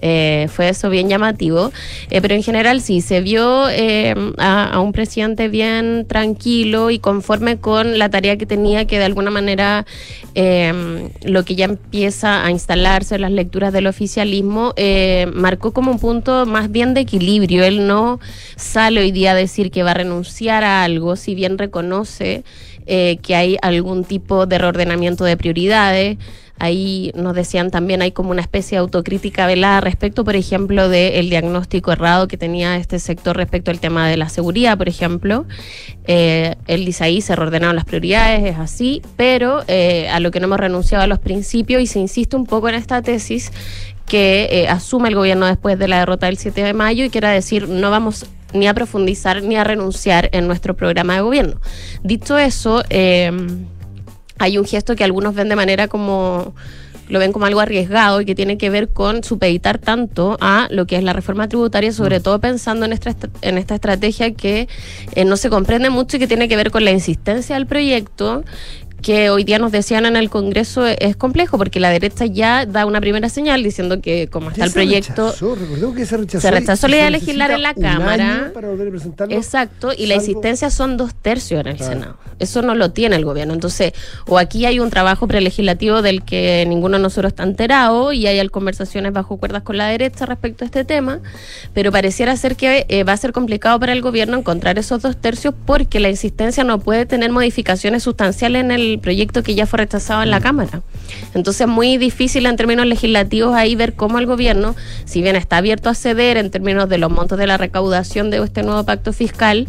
[0.00, 1.72] Eh, fue eso bien llamativo,
[2.10, 6.98] Eh, pero en general sí, se vio eh, a, a un presidente bien tranquilo y
[6.98, 9.86] conforme con la tarea que tenía, que de alguna manera
[10.34, 15.90] eh, lo que ya empieza a instalarse en las lecturas del oficialismo, eh, marcó como
[15.90, 17.64] un punto más bien de equilibrio.
[17.64, 18.20] Él no
[18.56, 22.44] sale hoy día a decir que va a renunciar a algo, si bien reconoce
[22.86, 26.16] que hay algún tipo de reordenamiento de prioridades
[26.58, 31.30] Ahí nos decían también hay como una especie de autocrítica velada respecto, por ejemplo, del
[31.30, 35.46] diagnóstico errado que tenía este sector respecto al tema de la seguridad, por ejemplo.
[36.06, 40.40] Eh, él dice ahí se reordenaron las prioridades, es así, pero eh, a lo que
[40.40, 43.52] no hemos renunciado a los principios y se insiste un poco en esta tesis
[44.06, 47.30] que eh, asume el gobierno después de la derrota del 7 de mayo y quiera
[47.30, 51.60] decir no vamos ni a profundizar ni a renunciar en nuestro programa de gobierno.
[52.02, 53.30] Dicho eso, eh,
[54.38, 56.54] hay un gesto que algunos ven de manera como
[57.08, 60.86] lo ven como algo arriesgado y que tiene que ver con supeditar tanto a lo
[60.86, 64.68] que es la reforma tributaria, sobre todo pensando en esta, est- en esta estrategia que
[65.14, 68.44] eh, no se comprende mucho y que tiene que ver con la insistencia del proyecto
[69.02, 72.84] que hoy día nos decían en el Congreso es complejo porque la derecha ya da
[72.84, 76.40] una primera señal diciendo que como está el proyecto rechazó, que se rechazó.
[76.40, 78.50] se rechazó la idea de legislar en la Cámara.
[78.52, 79.34] Para volver a presentarlo.
[79.36, 81.92] Exacto, y la insistencia son dos tercios en el Claro.
[81.92, 82.16] Senado.
[82.38, 83.54] Eso no lo tiene el gobierno.
[83.54, 83.92] Entonces,
[84.26, 88.48] o aquí hay un trabajo prelegislativo del que ninguno de nosotros está enterado y hay
[88.48, 91.20] conversaciones bajo cuerdas con la derecha respecto a este tema,
[91.74, 95.16] pero pareciera ser que eh, va a ser complicado para el gobierno encontrar esos dos
[95.16, 99.78] tercios porque la insistencia no puede tener modificaciones sustanciales en el proyecto que ya fue
[99.78, 100.82] rechazado en la Cámara.
[101.34, 104.74] Entonces, es muy difícil en términos legislativos ahí ver cómo el gobierno,
[105.04, 108.38] si bien está abierto a ceder en términos de los montos de la recaudación de
[108.38, 109.66] este nuevo pacto fiscal,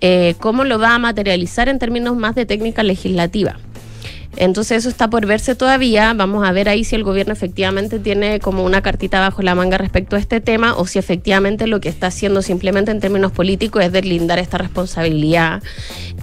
[0.00, 3.58] eh, cómo lo va a materializar en términos más de técnica legislativa.
[4.36, 6.12] Entonces eso está por verse todavía.
[6.14, 9.78] Vamos a ver ahí si el gobierno efectivamente tiene como una cartita bajo la manga
[9.78, 13.82] respecto a este tema o si efectivamente lo que está haciendo simplemente en términos políticos
[13.82, 15.62] es deslindar esta responsabilidad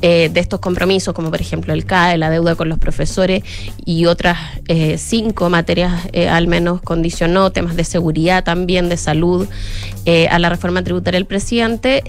[0.01, 3.43] eh, de estos compromisos, como por ejemplo el CAE, la deuda con los profesores
[3.85, 4.37] y otras
[4.67, 9.47] eh, cinco materias eh, al menos condicionó, temas de seguridad también, de salud,
[10.05, 12.03] eh, a la reforma tributaria del presidente.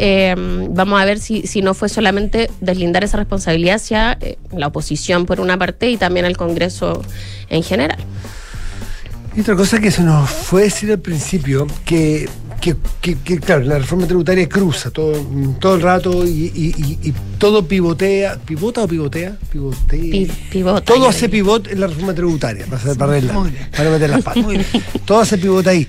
[0.70, 4.18] Vamos a ver si, si no fue solamente deslindar esa responsabilidad hacia
[4.52, 7.02] la oposición por una parte y también el Congreso
[7.48, 7.98] en general.
[9.36, 12.26] Y otra cosa que se nos fue decir al principio, que,
[12.60, 15.12] que, que- que, claro, la reforma tributaria cruza todo,
[15.60, 19.36] todo el rato y, y- y- y todo pivotea, ¿pivota o pivotea?
[19.52, 20.00] Pivotea.
[20.00, 23.20] Pi- pivota, todo hace pivot en la reforma tributaria, para, para,
[23.76, 24.44] para meter las patas.
[25.04, 25.86] Todo hace pivot ahí.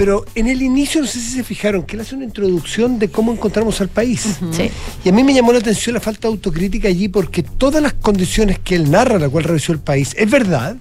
[0.00, 3.10] Pero en el inicio, no sé si se fijaron, que él hace una introducción de
[3.10, 4.38] cómo encontramos al país.
[4.50, 4.70] Sí.
[5.04, 7.92] Y a mí me llamó la atención la falta de autocrítica allí porque todas las
[7.92, 10.76] condiciones que él narra, la cual revisó el país, es verdad,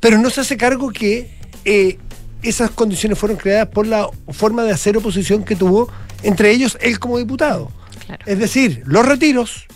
[0.00, 1.28] pero no se hace cargo que
[1.66, 1.98] eh,
[2.42, 5.90] esas condiciones fueron creadas por la forma de hacer oposición que tuvo,
[6.22, 7.70] entre ellos él como diputado.
[8.06, 8.24] Claro.
[8.24, 9.66] Es decir, los retiros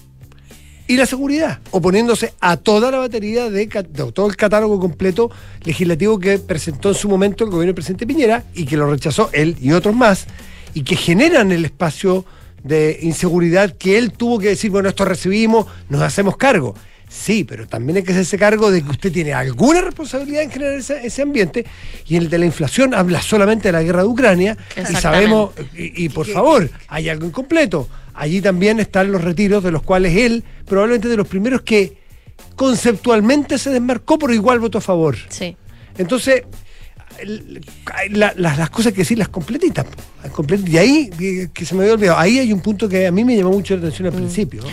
[0.88, 5.30] y la seguridad, oponiéndose a toda la batería de, todo el catálogo completo
[5.62, 9.28] legislativo que presentó en su momento el gobierno del presidente Piñera y que lo rechazó
[9.34, 10.26] él y otros más,
[10.72, 12.24] y que generan el espacio
[12.64, 16.74] de inseguridad que él tuvo que decir, bueno, esto recibimos, nos hacemos cargo.
[17.08, 20.74] Sí, pero también hay que hacerse cargo de que usted tiene alguna responsabilidad en generar
[20.74, 21.64] ese, ese ambiente
[22.06, 26.04] y el de la inflación habla solamente de la guerra de Ucrania y sabemos, y,
[26.04, 27.88] y por favor, hay algo incompleto.
[28.14, 31.96] Allí también están los retiros de los cuales él, probablemente de los primeros que
[32.56, 35.16] conceptualmente se desmarcó, pero igual votó a favor.
[35.30, 35.56] Sí.
[35.96, 36.42] Entonces,
[38.10, 39.84] la- las- cosas que decir las completitas.
[39.84, 39.92] po,
[40.22, 40.72] las completitas.
[40.72, 43.24] Y ahí, eh, que se me había olvidado, ahí hay un punto que a mí
[43.24, 44.62] me llamó mucho la atención al principio.
[44.62, 44.68] ¿no?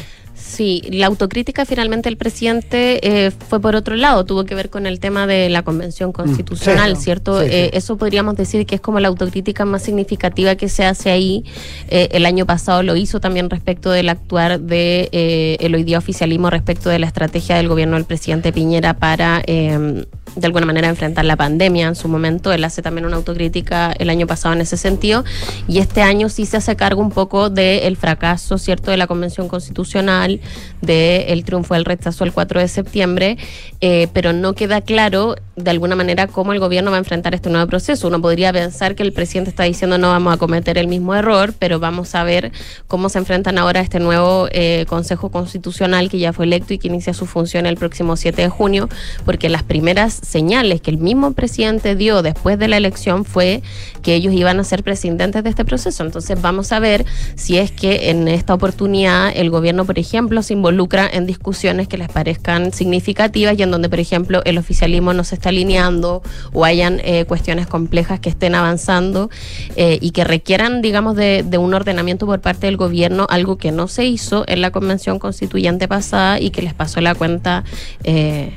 [0.47, 4.85] Sí, la autocrítica finalmente del presidente eh, fue por otro lado, tuvo que ver con
[4.85, 7.01] el tema de la convención constitucional, Mm, sí.
[7.03, 7.41] ¿cierto?
[7.41, 7.53] Sí, sí.
[7.55, 11.43] Eh, eso podríamos decir que es como la autocrítica más significativa que se hace ahí.
[11.89, 15.97] Eh, el año pasado lo hizo también respecto del actuar de eh, el hoy día
[15.97, 20.05] oficialismo respecto de la estrategia del gobierno del presidente Piñera para eh,
[20.35, 22.51] de alguna manera enfrentar la pandemia en su momento.
[22.53, 25.23] Él hace también una autocrítica el año pasado en ese sentido
[25.67, 29.47] y este año sí se hace cargo un poco del fracaso, ¿cierto?, de la Convención
[29.47, 30.34] Constitucional,
[30.81, 33.37] del triunfo del rechazo el 4 de septiembre,
[33.81, 37.49] eh, pero no queda claro de alguna manera cómo el gobierno va a enfrentar este
[37.49, 38.07] nuevo proceso.
[38.07, 41.53] Uno podría pensar que el presidente está diciendo no vamos a cometer el mismo error,
[41.57, 42.51] pero vamos a ver
[42.87, 46.77] cómo se enfrentan ahora a este nuevo eh, Consejo Constitucional que ya fue electo y
[46.77, 48.89] que inicia su función el próximo 7 de junio,
[49.23, 53.61] porque las primeras señales que el mismo presidente dio después de la elección fue
[54.01, 56.03] que ellos iban a ser presidentes de este proceso.
[56.03, 60.53] Entonces vamos a ver si es que en esta oportunidad el gobierno, por ejemplo, se
[60.53, 65.23] involucra en discusiones que les parezcan significativas y en donde, por ejemplo, el oficialismo no
[65.23, 66.21] se está alineando
[66.53, 69.29] o hayan eh, cuestiones complejas que estén avanzando
[69.75, 73.71] eh, y que requieran, digamos, de, de un ordenamiento por parte del gobierno, algo que
[73.71, 77.63] no se hizo en la convención constituyente pasada y que les pasó la cuenta.
[78.03, 78.53] eh,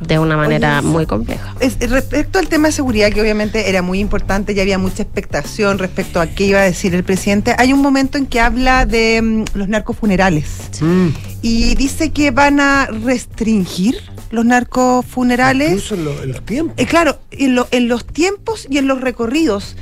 [0.00, 1.54] de una manera Oye, muy compleja.
[1.60, 5.78] Es- respecto al tema de seguridad, que obviamente era muy importante, ya había mucha expectación
[5.78, 9.20] respecto a qué iba a decir el presidente, hay un momento en que habla de
[9.22, 10.46] mm, los narcofunerales
[10.80, 11.08] Mm.
[11.42, 13.96] y dice que van a restringir
[14.30, 15.68] los narcofunerales.
[15.72, 16.74] Incluso en, lo- en los tiempos.
[16.78, 19.76] Eh, claro, en, lo- en los tiempos y en los recorridos.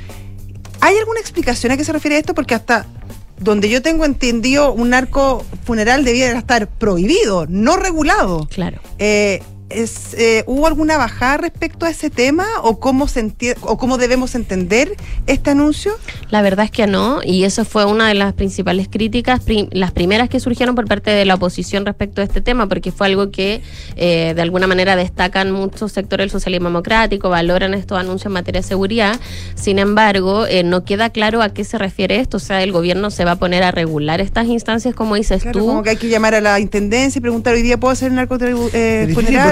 [0.81, 2.33] ¿Hay alguna explicación a qué se refiere esto?
[2.35, 2.85] Porque hasta
[3.39, 8.47] donde yo tengo entendido, un narco funeral debía estar prohibido, no regulado.
[8.53, 8.79] Claro.
[8.99, 13.97] Eh, es, eh, ¿Hubo alguna bajada respecto a ese tema o cómo, se o cómo
[13.97, 14.95] debemos entender
[15.27, 15.93] este anuncio?
[16.29, 19.91] La verdad es que no, y eso fue una de las principales críticas, prim- las
[19.91, 23.31] primeras que surgieron por parte de la oposición respecto a este tema, porque fue algo
[23.31, 23.61] que
[23.95, 28.61] eh, de alguna manera destacan muchos sectores del socialismo democrático, valoran estos anuncios en materia
[28.61, 29.19] de seguridad.
[29.55, 33.09] Sin embargo, eh, no queda claro a qué se refiere esto, o sea, el gobierno
[33.09, 35.65] se va a poner a regular estas instancias, como dices Claro, tú.
[35.67, 38.19] como que hay que llamar a la intendencia y preguntar hoy día puedo hacer un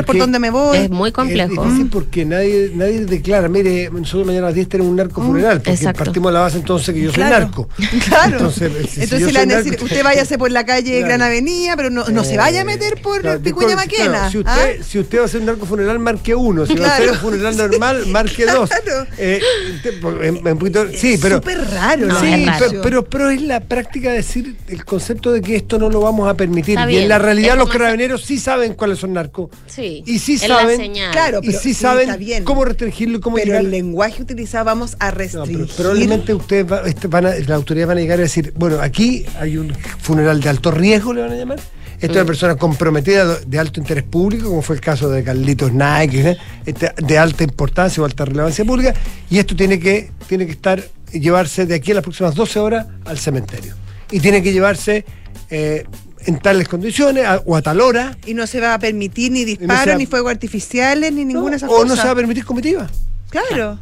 [0.05, 0.77] por dónde me voy.
[0.77, 1.53] Es muy complejo.
[1.53, 5.21] Es difícil porque nadie, nadie declara, mire, nosotros mañana a las 10 tenemos un narco
[5.21, 6.03] funeral, porque exacto.
[6.03, 7.33] partimos de la base entonces que yo Claro.
[7.35, 7.69] soy narco.
[8.07, 8.37] Claro.
[8.37, 10.65] Entonces, si- si Entonces yo le soy van a decir, narco- usted váyase por la
[10.65, 11.05] calle Claro.
[11.07, 14.29] Gran Avenida, pero no, no se vaya a meter por Claro, Picuña Maquena.
[14.29, 14.51] claro, si, ¿ah?
[14.55, 16.65] usted, si usted va a hacer un narco funeral, marque uno.
[16.65, 17.03] Si va a Claro.
[17.03, 18.69] hacer un funeral normal, marque dos.
[18.69, 19.07] Claro.
[19.17, 19.39] Eh,
[19.81, 21.37] te- en- en poquito- sí, Es pero.
[21.37, 22.07] súper raro.
[22.07, 22.65] No, Sí, raro.
[22.69, 26.27] pero, pero, pero es la práctica decir el concepto de que esto no lo vamos
[26.29, 26.77] a permitir.
[26.89, 29.49] Y en la realidad los carabineros sí saben cuáles son narcos.
[29.67, 31.11] Sí, Y sí es la saben- señal.
[31.11, 32.43] Claro, y sí sí, saben está bien.
[32.43, 33.61] cómo restringirlo y cómo Pero llegar.
[33.65, 35.57] el lenguaje utilizado vamos a No, restringir.
[35.57, 38.79] pero probablemente ustedes va- este, van a, las autoridades van a llegar a decir, bueno,
[38.81, 41.59] aquí hay un funeral de alto riesgo, le van a llamar.
[41.95, 45.71] Esta es una persona comprometida de alto interés público, como fue el caso de Carlitos
[45.71, 46.37] Nike, ¿eh?
[46.65, 48.93] Este, de alta importancia o alta relevancia pública,
[49.29, 52.87] y esto tiene que, tiene que estar, llevarse de aquí a las próximas 12 horas
[53.05, 53.75] al cementerio.
[54.11, 55.05] Y tiene que llevarse
[55.49, 55.85] eh,
[56.25, 58.17] en tales condiciones a- o a tal hora.
[58.25, 61.33] Y no se va a permitir ni disparos, ni fuegos artificiales, ni ¿no?
[61.33, 61.87] ninguna de esas o cosas.
[61.89, 62.89] no se va a permitir comitiva.
[63.29, 63.79] Claro.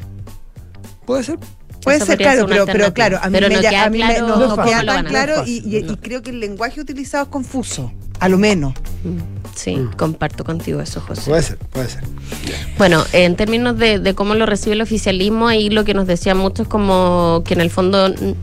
[1.05, 1.37] Puede ser.
[1.83, 3.83] Puede Eso ser, claro, ser pero, pero claro, a mí, Pero me, no ya- queda
[3.85, 7.23] a mí me- no, no queda tan claro No y, creo que el lenguaje utilizado
[7.23, 8.75] es confuso, a lo menos.
[9.55, 11.23] Sí, comparto contigo eso, José.
[11.29, 12.03] Puede ser, puede ser.
[12.77, 16.37] Bueno, en términos de, de cómo lo recibe el oficialismo, ahí lo que nos decían
[16.37, 18.33] mucho es como que en el fondo mm,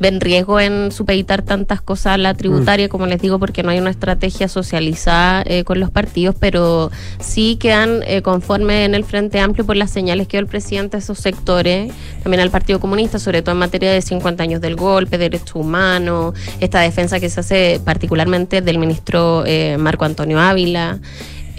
[0.00, 3.78] ven riesgo en supeditar tantas cosas a la tributaria, como les digo, porque no hay
[3.78, 9.38] una estrategia socializada eh, con los partidos, pero sí quedan eh, conformes en el Frente
[9.38, 13.18] Amplio por las señales que dio el presidente a esos sectores, también al Partido Comunista,
[13.18, 17.40] sobre todo en materia de 50 años del golpe, derechos humanos, esta defensa que se
[17.40, 20.98] hace particularmente del ministro eh, Marco Antonio Ávila.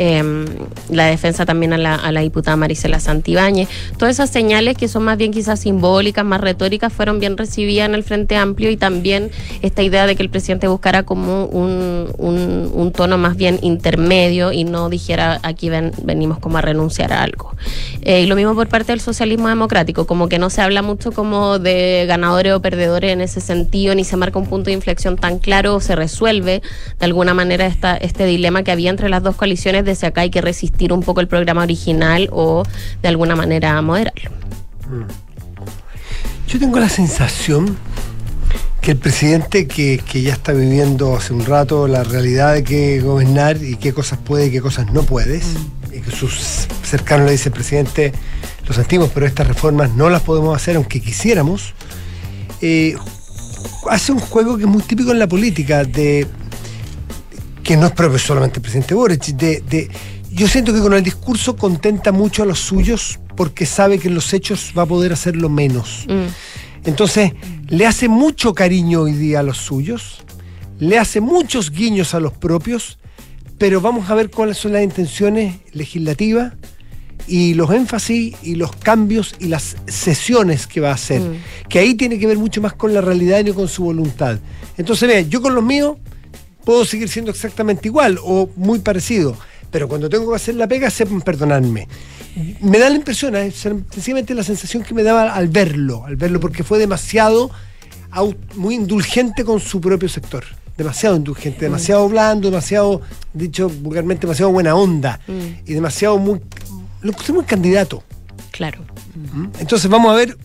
[0.01, 0.45] Em,
[0.89, 3.69] la defensa también a la, diputada Marisela Santibáñez.
[3.97, 7.93] Todas esas señales que son más bien quizás simbólicas, más retóricas, fueron bien recibidas en
[7.93, 9.29] el Frente Amplio y también
[9.61, 14.63] esta idea de que el presidente buscara como un, un- tono más bien intermedio y
[14.65, 17.55] no dijera aquí ven- venimos como a renunciar a algo.
[18.01, 21.11] Eh, y lo mismo por parte del socialismo democrático, como que no se habla mucho
[21.13, 25.15] como de ganadores o perdedores en ese sentido, ni se marca un punto de inflexión
[25.15, 26.61] tan claro o se resuelve
[26.99, 30.29] de alguna manera esta, este dilema que había entre las dos coaliciones si acá hay
[30.29, 32.63] que resistir un poco el programa original o
[33.01, 34.31] de alguna manera moderarlo.
[36.47, 37.77] Yo tengo la sensación
[38.81, 42.99] que el presidente que, que ya está viviendo hace un rato la realidad de qué
[42.99, 45.55] gobernar y qué cosas puede y qué cosas no puedes,
[45.93, 48.11] y que sus cercanos le dicen, presidente,
[48.67, 51.73] lo sentimos, pero estas reformas no las podemos hacer aunque quisiéramos,
[52.61, 52.95] eh,
[53.89, 56.27] hace un juego que es muy típico en la política, de
[57.71, 59.89] que no es propio solamente el presidente Boric, de, de-
[60.29, 64.15] yo siento que con el discurso contenta mucho a los suyos porque sabe que en
[64.15, 66.05] los hechos va a poder hacerlo menos.
[66.09, 66.85] Mm.
[66.85, 67.31] Entonces,
[67.69, 70.17] le hace mucho cariño hoy día a los suyos,
[70.79, 72.99] le hace muchos guiños a los propios,
[73.57, 76.51] pero vamos a ver cuáles son las intenciones legislativas
[77.25, 81.35] y los énfasis y los cambios y las sesiones que va a hacer, Mm.
[81.69, 84.39] que ahí tiene que ver mucho más con la realidad y no con su voluntad.
[84.77, 85.95] Entonces, vean, yo con los míos
[86.65, 89.35] puedo seguir siendo exactamente igual o muy parecido,
[89.71, 91.87] pero cuando tengo que hacer la pega, sepan perdonarme.
[92.61, 96.39] Me da la impresión, es sencillamente la sensación que me daba al verlo, al verlo,
[96.39, 97.51] porque fue demasiado,
[98.55, 100.43] muy indulgente con su propio sector.
[100.77, 103.01] Demasiado indulgente, demasiado blando, demasiado,
[103.33, 105.69] dicho vulgarmente, demasiado buena onda Mm.
[105.69, 106.39] y demasiado muy.
[107.01, 108.03] Lo encontré muy candidato.
[108.51, 108.79] Claro.
[109.33, 109.47] ¿Mm?
[109.59, 110.37] Entonces vamos a ver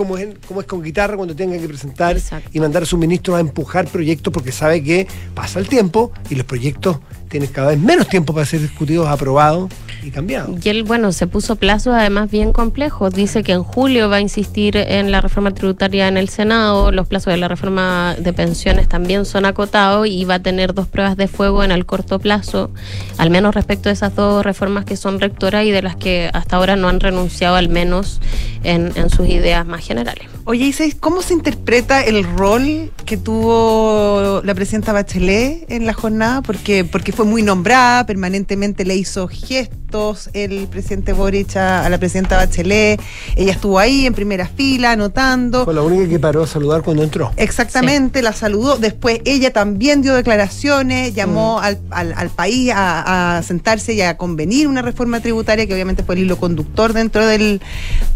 [0.00, 2.48] cómo es, cómo es con guitarra cuando tenga que presentar Exacto.
[2.54, 6.36] y mandar a sus ministros a empujar proyectos porque sabe que pasa el tiempo y
[6.36, 9.70] los proyectos tienen cada vez menos tiempo para ser discutidos, aprobados
[10.02, 10.56] y cambiado.
[10.62, 13.12] Y él, bueno, se puso plazos además bien complejos.
[13.12, 16.90] Dice que en julio va a insistir en la reforma tributaria en el Senado.
[16.92, 20.86] Los plazos de la reforma de pensiones también son acotados y va a tener dos
[20.86, 22.70] pruebas de fuego en el corto plazo,
[23.18, 26.56] al menos respecto a esas dos reformas que son rectoras y de las que hasta
[26.56, 28.20] ahora no han renunciado, al menos
[28.62, 30.28] en, en sus ideas más generales.
[30.50, 36.42] Oye, Isais, ¿cómo se interpreta el rol que tuvo la presidenta Bachelet en la jornada?
[36.42, 41.98] Porque, porque fue muy nombrada, permanentemente le hizo gestos el presidente Boric a, a la
[41.98, 43.00] presidenta Bachelet.
[43.36, 45.64] Ella estuvo ahí en primera fila, anotando.
[45.64, 47.30] Fue la única que paró a saludar cuando entró.
[47.36, 48.76] Exactamente, la saludó.
[48.76, 54.16] Después ella también dio declaraciones, llamó al, al- al país a, a sentarse y a
[54.16, 57.60] convenir una reforma tributaria, que obviamente fue el hilo conductor dentro del,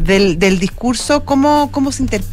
[0.01, 1.25] del, del discurso.
[1.25, 2.24] ¿Cómo, ¿Cómo se interpreta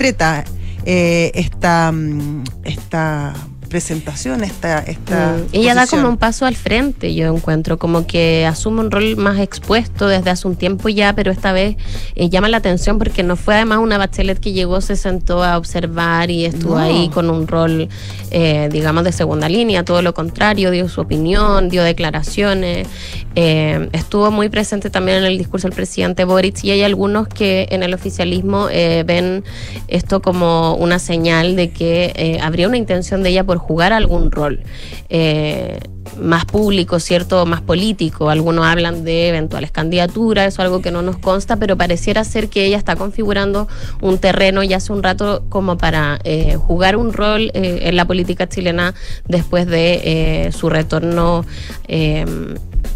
[0.85, 3.33] eh, esta, mm, esta
[3.71, 8.45] presentación, esta, esta Mm, Ella da como un paso al frente, yo encuentro, como que
[8.45, 11.77] asume un rol más expuesto desde hace un tiempo ya, pero esta vez
[12.15, 15.57] eh, llama la atención porque no fue además una bachelet que llegó, se sentó a
[15.57, 16.81] observar y estuvo No.
[16.81, 17.87] ahí con un rol,
[18.29, 22.87] eh, digamos, de segunda línea, todo lo contrario, dio su opinión, dio declaraciones,
[23.35, 27.67] eh, estuvo muy presente también en el discurso del presidente Boric y hay algunos que
[27.71, 29.43] en el oficialismo eh, ven
[29.87, 34.59] esto como una señal de que habría una intención de ella por jugar algún rol.
[35.09, 35.79] Eh,
[36.19, 37.45] más público, ¿cierto?
[37.45, 38.29] Más político.
[38.29, 42.49] Algunos hablan de eventuales candidaturas, eso es algo que no nos consta, pero pareciera ser
[42.49, 43.67] que ella está configurando
[44.01, 48.05] un terreno ya hace un rato como para eh, jugar un rol eh, en la
[48.05, 48.93] política chilena
[49.27, 51.45] después de eh, su retorno.
[51.87, 52.25] eh,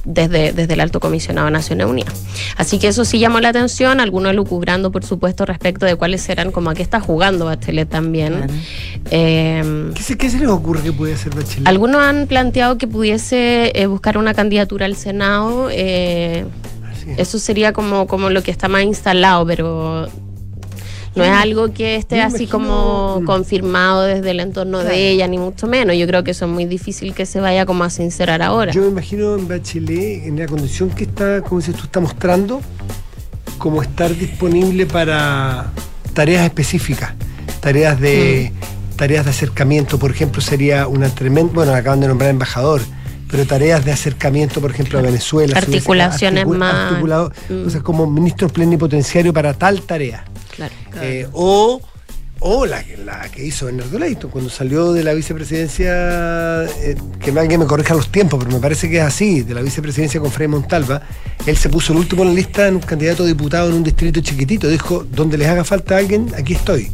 [0.04, 2.24] desde, desde el Alto Comisionado de Naciones Unidas.
[2.58, 6.52] Así que eso sí llamó la atención, algunos lucubrando, por supuesto, respecto de cuáles serán,
[6.52, 8.34] como a qué está jugando Bachelet también.
[8.34, 8.54] Claro.
[9.12, 11.68] Eh, ¿Qué se, qué se les ocurre que puede hacer Bachelet?
[11.68, 15.68] algunos han planteado que pudiese eh, buscar una candidatura al Senado.
[15.72, 16.46] eh,
[17.18, 20.08] eso sería como, como lo que está más instalado, pero
[21.16, 23.26] no es algo que esté así como Mm.
[23.26, 24.96] confirmado desde el entorno Claro.
[24.96, 25.96] de ella, ni mucho menos.
[25.96, 28.72] Yo creo que eso es muy difícil que se vaya como a sincerar ahora.
[28.72, 32.62] Yo me imagino en Bachelet, en la condición que está, como dices tú, está mostrando,
[33.60, 35.72] como estar disponible para
[36.14, 37.14] tareas específicas,
[37.62, 38.52] tareas de
[38.96, 42.82] tareas de acercamiento, por ejemplo, sería una tremenda, bueno, acaban de nombrar embajador,
[43.30, 45.58] pero tareas de acercamiento, por ejemplo, a Venezuela.
[45.58, 47.68] Articulaciones articula- más- articulado, Mm.
[47.68, 50.26] o sea, como ministro plenipotenciario para tal tarea.
[50.56, 50.74] Claro.
[51.02, 51.82] Eh, o
[52.42, 57.60] o la, la que hizo Bernardo Leito cuando salió de la vicepresidencia, eh, que alguien
[57.62, 60.48] me corrija los tiempos, pero me parece que es así, de la vicepresidencia con Frei
[60.48, 61.02] Montalva,
[61.46, 63.84] él se puso el último en la lista en un candidato a diputado en un
[63.84, 66.92] distrito chiquitito, dijo, donde les haga falta a alguien, aquí estoy,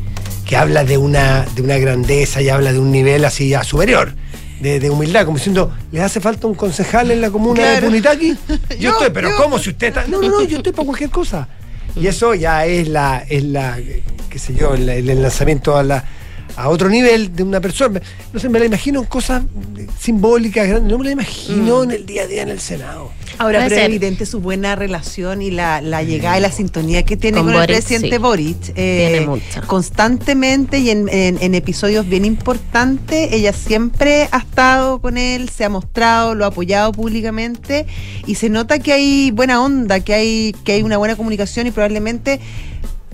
[0.52, 4.14] que habla de una, de una grandeza y habla de un nivel así ya superior.
[4.60, 7.82] De, de humildad, como diciendo, ¿les hace falta un concejal en la comuna de.
[7.82, 8.36] Punitaqui?
[8.72, 9.38] Yo, Yo, estoy, pero yo.
[9.38, 10.06] ¿cómo si usted está?
[10.08, 11.48] No, no, no, yo estoy para cualquier cosa.
[11.96, 13.80] Y eso ya es la, es la
[14.30, 16.04] qué sé yo, el, el lanzamiento a la
[16.58, 18.02] a otro nivel de una persona.
[18.34, 19.44] No sé, me la imagino en cosas
[19.98, 23.12] simbólicas grandes, no me la imagino en el día a día en el Senado.
[23.42, 27.04] Ahora, Puede pero es evidente su buena relación y la, la llegada y la sintonía
[27.04, 28.18] que tiene Con con, el presidente sí.
[28.18, 28.70] Boric.
[28.76, 29.62] eh, Tiene mucha.
[29.62, 35.66] Constantemente y en, en- en episodios bien importantes, ella siempre ha estado con él, se
[35.66, 37.86] ha mostrado, lo ha apoyado públicamente
[38.28, 41.72] y se nota que hay buena onda, que hay, que hay una buena comunicación y
[41.72, 42.40] probablemente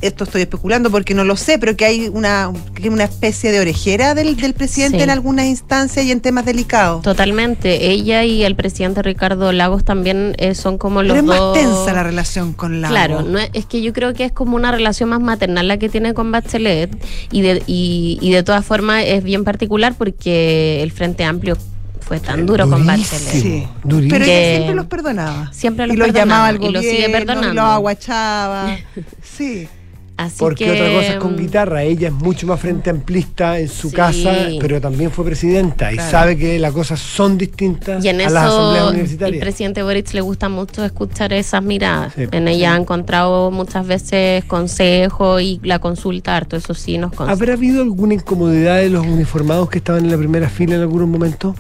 [0.02, 3.60] esto estoy especulando porque no lo sé, pero que hay una, que una especie de
[3.60, 5.04] orejera del, del presidente Sí.
[5.04, 7.02] en algunas instancias y en temas delicados.
[7.02, 7.90] Totalmente.
[7.92, 11.54] Ella y el presidente Ricardo Lagos también eh, son como los Pero es más dos.
[11.58, 14.56] tensa la relación con la Claro, no es, es que yo creo que es como
[14.56, 16.96] una relación más maternal la que tiene con Bachelet
[17.32, 21.58] y de, y, y de todas formas es bien particular porque el Frente Amplio
[22.02, 22.86] fue tan duro con.
[22.86, 23.08] Bachelet.
[23.20, 23.68] Sí.
[23.84, 24.12] Durísimo.
[24.20, 25.52] Pero ella siempre los perdonaba.
[25.52, 27.50] Siempre los y los perdonaba, llamaba al y los gobierno, sigue perdonando.
[27.52, 28.78] y los aguachaba.
[29.22, 29.68] Sí.
[30.18, 33.60] Así Porque que, otra cosa es con mm, guitarra, ella es mucho más frente amplista
[33.60, 33.96] en su Sí.
[33.96, 38.30] casa, pero también fue presidenta y sabe que las cosas son distintas Y en a
[38.30, 39.42] las asambleas universitarias.
[39.42, 42.14] presidente Boric le gusta mucho escuchar esas miradas.
[42.16, 42.24] Sí.
[42.32, 47.32] En ella ha encontrado muchas veces consejo y la consulta harto, eso sí nos consta.
[47.32, 51.10] ¿Habrá habido alguna incomodidad de los uniformados que estaban en la primera fila en algún
[51.12, 51.56] momento?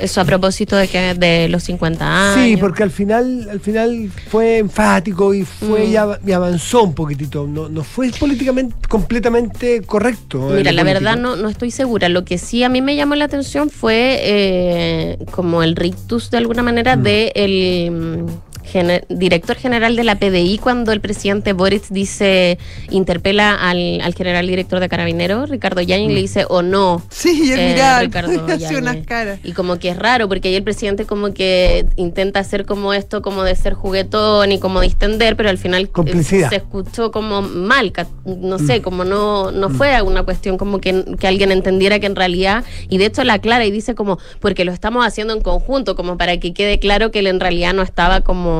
[0.00, 2.44] Eso a propósito de que de los 50 años.
[2.44, 5.90] Sí, porque al final, al final fue enfático y fue Mm.
[5.92, 7.46] y, av- y avanzó un poquitito.
[7.46, 10.38] No, no fue políticamente completamente correcto.
[10.38, 10.84] Mira, la político.
[10.84, 12.08] verdad no, no estoy segura.
[12.08, 16.38] Lo que sí a mí me llamó la atención fue eh, como el rictus de
[16.38, 17.02] alguna manera Mm.
[17.02, 18.26] de el
[18.74, 22.58] mm, director general de la PDI cuando el presidente Boric dice,
[22.90, 27.02] interpela al, al general director de Carabineros, Ricardo Yáñez, y le dice, o no.
[27.10, 28.30] Sí, eh, Ricardo
[28.78, 29.40] unas caras.
[29.44, 33.22] Y como que es raro, porque ahí el presidente como que intenta hacer como esto,
[33.22, 36.50] como de ser juguetón y como distender, pero al final eh, Complicidad.
[36.50, 37.92] se escuchó como mal,
[38.24, 38.82] no sé, Mm.
[38.82, 42.98] como no, no fue una cuestión como que, que alguien entendiera que en realidad, y
[42.98, 46.38] de hecho la aclara y dice como, porque lo estamos haciendo en conjunto, como para
[46.38, 48.59] que quede claro que él en realidad no estaba como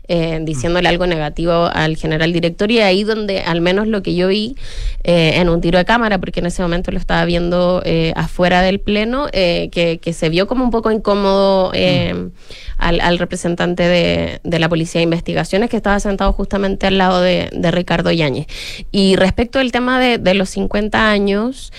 [0.13, 4.27] eh, diciéndole algo negativo al general director, y ahí donde al menos lo que yo
[4.27, 4.57] vi
[5.05, 8.61] eh, en un tiro de cámara, porque en ese momento lo estaba viendo eh, afuera
[8.61, 12.27] del pleno, que, que se vio como un poco incómodo eh,
[12.77, 17.21] al, al representante de, de la Policía de Investigaciones, que estaba sentado justamente al lado
[17.21, 18.47] de, de Ricardo Yáñez.
[18.91, 21.71] Y respecto al tema de, de los 50 años,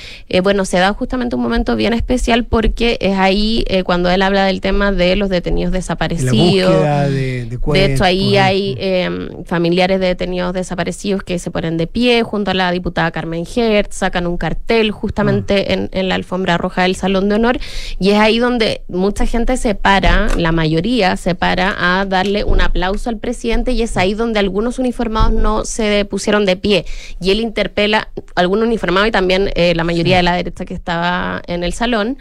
[0.43, 4.63] bueno, se da justamente un momento bien especial porque es ahí cuando él habla del
[4.63, 6.83] tema de los detenidos desaparecidos.
[7.11, 11.77] de, de De hecho, ahí cuerpos, hay eh, familiares de detenidos desaparecidos que se ponen
[11.77, 16.15] de pie junto a la diputada Carmen Hertz, sacan un cartel justamente en, en la
[16.15, 17.59] alfombra roja del Salón de Honor,
[17.99, 22.61] y es ahí donde mucha gente se para, la mayoría se para a darle un
[22.61, 26.85] aplauso al presidente, y es ahí donde algunos uniformados no se pusieron de pie,
[27.21, 31.43] y él interpela algún uniformado y también eh, la mayoría de la derecha que estaba
[31.47, 32.19] en el salón,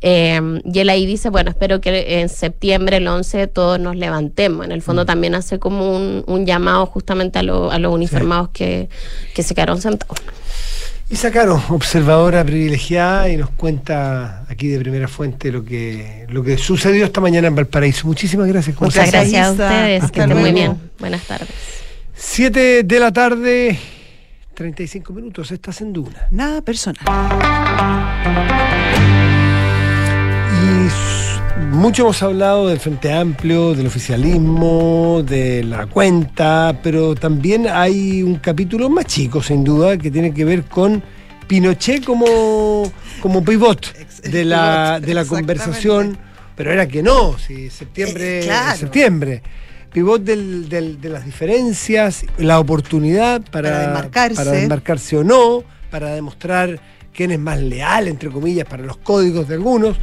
[0.00, 4.64] eh, y él ahí dice, bueno, espero que en septiembre, el 11, todos nos levantemos.
[4.66, 8.50] En el fondo también hace como un, un llamado justamente a, lo- a los uniformados
[8.52, 8.88] que,
[9.34, 10.16] que se quedaron sentados.
[11.10, 16.56] Y sacaron, observadora privilegiada, y nos cuenta aquí de primera fuente lo que, lo que
[16.56, 18.06] sucedió esta mañana en Valparaíso.
[18.06, 18.80] Muchísimas gracias.
[18.80, 20.78] Muchas gracias a ustedes, Hasta que estén muy bien.
[20.98, 21.48] Buenas tardes.
[22.14, 23.78] Siete de la tarde,
[24.54, 26.28] 35 minutos, estás en Duna.
[26.30, 27.04] Nada personal.
[31.72, 38.36] Mucho hemos hablado del Frente Amplio, del oficialismo, de la cuenta, pero también hay un
[38.36, 41.02] capítulo más chico, sin duda, que tiene que ver con
[41.46, 42.84] Pinochet como,
[43.20, 43.86] como pivot
[44.22, 46.18] de la, de la conversación,
[46.54, 48.78] pero era que no, si septiembre, Eh, claro.
[48.78, 49.42] septiembre.
[49.92, 54.36] Pivot del- del- de las diferencias, la oportunidad para, Para desmarcarse.
[54.36, 56.80] para desmarcarse o no, para demostrar
[57.14, 59.96] quién es más leal, entre comillas, para los códigos de algunos.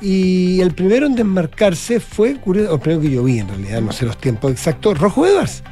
[0.00, 3.80] Y el primero en desmarcarse fue, curioso, o el primero que yo vi en realidad,
[3.80, 5.62] no sé los tiempos exactos, Rojo Edwards.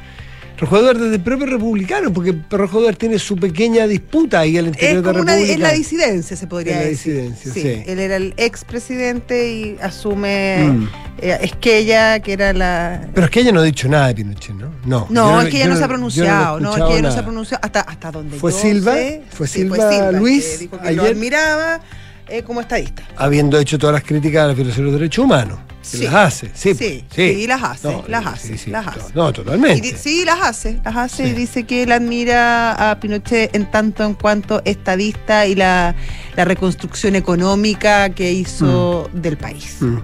[0.57, 4.67] Rojo Edwards desde el propio republicano, porque Rojo Edwards tiene su pequeña disputa ahí al
[4.67, 5.53] Es interior de una, República.
[5.53, 7.13] es la disidencia, se podría Es la decir.
[7.33, 7.83] disidencia, sí.
[7.91, 10.87] Él era el expresidente y asume Mm.
[11.21, 13.05] eh, Esquella, que era la.
[13.13, 14.71] Pero es que ella no ha dicho nada de Pinochet, ¿no?
[14.85, 17.19] No, No, es que ella no se ha pronunciado, no, es que ella no se
[17.19, 19.23] ha pronunciado hasta, hasta donde Fue yo Silva, sé.
[19.29, 21.15] fue Sí, Silva Luis, que dijo que lo ayer.
[21.15, 21.81] admiraba
[22.27, 23.03] eh, como estadista.
[23.17, 25.59] Habiendo hecho todas las críticas a la violación de los derechos humanos.
[25.91, 26.03] Que Sí.
[26.05, 26.73] las hace, sí.
[26.73, 29.13] Sí, sí, sí, las hace, No, las hace, sí, las hace.
[29.13, 29.81] No, Y totalmente.
[29.91, 34.03] di- sí, las hace, las hace y dice que él admira a Pinochet en tanto
[34.03, 35.93] en cuanto estadista y la,
[36.35, 39.77] la reconstrucción económica que hizo del país.
[39.81, 39.97] Mm.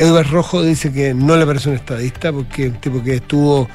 [0.00, 3.68] Edward Rojo dice que no le parece un estadista porque un tipo que estuvo,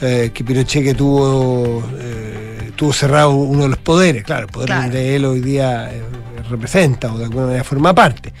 [0.00, 4.66] eh, que Pinochet que tuvo, eh, tuvo cerrado uno de los poderes, claro, el poder
[4.66, 4.82] Claro.
[4.82, 6.02] donde él hoy día eh,
[6.50, 8.32] representa o de alguna manera forma parte.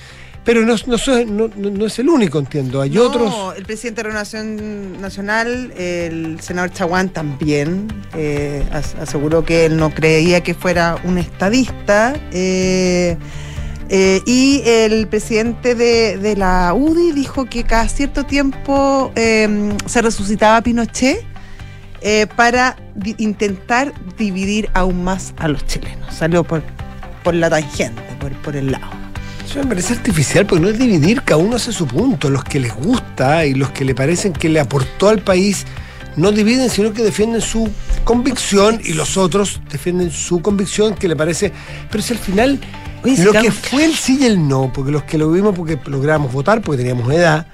[0.44, 2.80] Pero no, no, so- no- no- no es el único, entiendo.
[2.80, 3.56] Hay No, otros.
[3.56, 9.90] el presidente de Renovación Nacional, el senador Chaguán también eh, as- aseguró que él no
[9.94, 12.14] creía que fuera un estadista.
[12.32, 13.16] eh,
[13.94, 20.62] eh, y el presidente de, la UDI dijo que cada cierto tiempo eh, se resucitaba
[20.62, 21.22] Pinochet
[22.00, 22.78] eh, para
[23.18, 26.14] intentar dividir aún más a los chilenos.
[26.14, 26.62] Salió por,
[27.22, 28.86] por la tangente, por, por el lado.
[29.44, 32.30] Eso me parece artificial porque no es dividir, cada uno hace su punto.
[32.30, 35.66] Los que les gusta y los que le parecen que le aportó al país
[36.16, 37.70] no dividen, sino que defienden su
[38.04, 41.52] convicción y los otros defienden su convicción que le parece.
[41.90, 42.58] Pero si al final
[43.04, 45.54] Oye, si lo que fue el sí y el no, porque los que lo vimos
[45.56, 47.46] porque logramos votar, porque teníamos edad,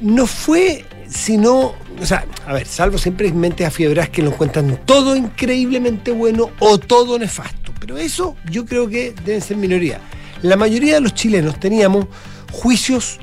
[0.00, 5.16] no fue sino, o sea, a ver, salvo siempre mentes afiebradas que lo encuentran todo
[5.16, 7.72] increíblemente bueno o todo nefasto.
[7.80, 10.00] Pero eso yo creo que deben ser minoría.
[10.42, 12.06] La mayoría de los chilenos teníamos
[12.52, 13.18] juicios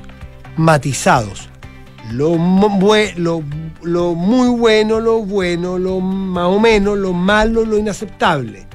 [0.56, 1.48] matizados.
[2.12, 2.36] Lo,
[3.82, 8.66] lo muy bueno, lo bueno, lo más o menos, lo malo, lo inaceptable.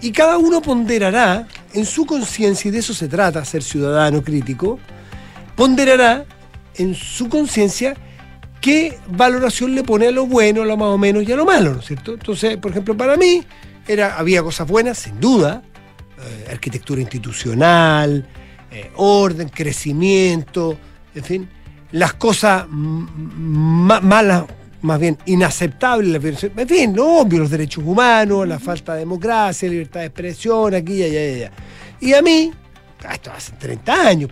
[0.00, 4.78] Y cada uno ponderará en su conciencia, y de eso se trata, ser ciudadano crítico,
[5.56, 6.24] ponderará
[6.76, 7.94] en su conciencia
[8.60, 11.44] qué valoración le pone a lo bueno, a lo más o menos y a lo
[11.44, 12.12] malo, ¿no es cierto?
[12.14, 13.44] Entonces, por ejemplo, para mí
[13.86, 15.62] era, había cosas buenas, sin duda,
[16.18, 18.26] eh, arquitectura institucional,
[18.70, 20.78] eh, orden, crecimiento,
[21.14, 21.48] en fin,
[21.90, 24.44] las cosas ma- malas
[24.82, 29.00] más bien inaceptable la violación, en fin, lo obvio, los derechos humanos, la falta de
[29.00, 31.50] democracia, libertad de expresión, aquí y allá, y allá.
[32.00, 32.52] Y a mí,
[33.12, 34.30] esto hace 30 años,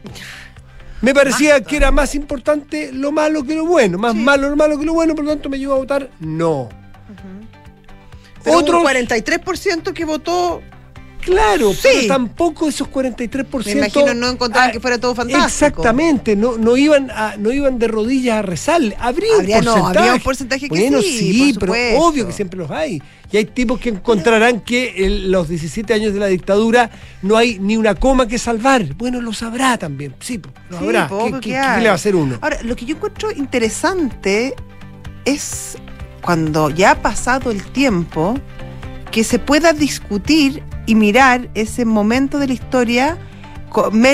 [1.01, 4.79] me parecía que era más importante lo malo que lo bueno, más malo lo malo
[4.79, 6.69] que lo bueno, por lo tanto me llevó a votar no.
[8.45, 10.63] Hubo Otros- un 43% que votó.
[11.21, 11.81] Claro, Sí.
[11.83, 13.65] pero tampoco esos 43%.
[13.81, 15.47] Me imagino no encontraban ah, que fuera todo fantástico.
[15.47, 18.97] Exactamente, no, no, iban a, no iban de rodillas a rezarle.
[18.99, 19.99] Habría, Habría- un no, porcentaje.
[19.99, 23.03] habría un porcentaje que bueno, sí, por pero obvio que siempre los hay.
[23.33, 26.91] Y hay tipos que encontrarán que en los 17 años de la dictadura
[27.23, 28.83] no hay ni una coma que salvar.
[28.97, 30.15] Bueno, lo sabrá también.
[30.19, 31.07] Sí, lo Sí, habrá.
[31.07, 32.39] po, ¿Qué, le va a hacer uno?
[32.41, 34.55] Ahora, lo que yo encuentro interesante
[35.25, 35.77] es
[36.23, 38.37] cuando ya ha pasado el tiempo,
[39.11, 43.19] que se pueda discutir y mirar ese momento de la historia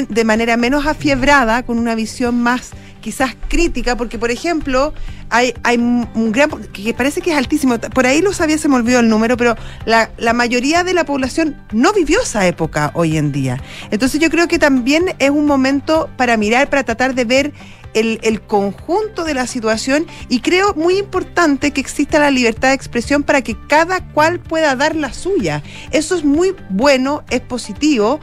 [0.09, 4.92] de manera menos afiebrada, con una visión más quizás crítica, porque por ejemplo,
[5.30, 8.74] hay, hay un gran, que parece que es altísimo, por ahí lo sabía, se me
[8.74, 13.16] olvidó el número, pero la, la mayoría de la población no vivió esa época hoy
[13.16, 13.62] en día.
[13.92, 17.53] Entonces yo creo que también es un momento para mirar, para tratar de ver
[17.97, 22.74] el, el conjunto de la situación y creo muy importante que exista la libertad de
[22.74, 25.62] expresión para que cada cual pueda dar la suya.
[25.90, 28.20] Eso es muy bueno, es positivo.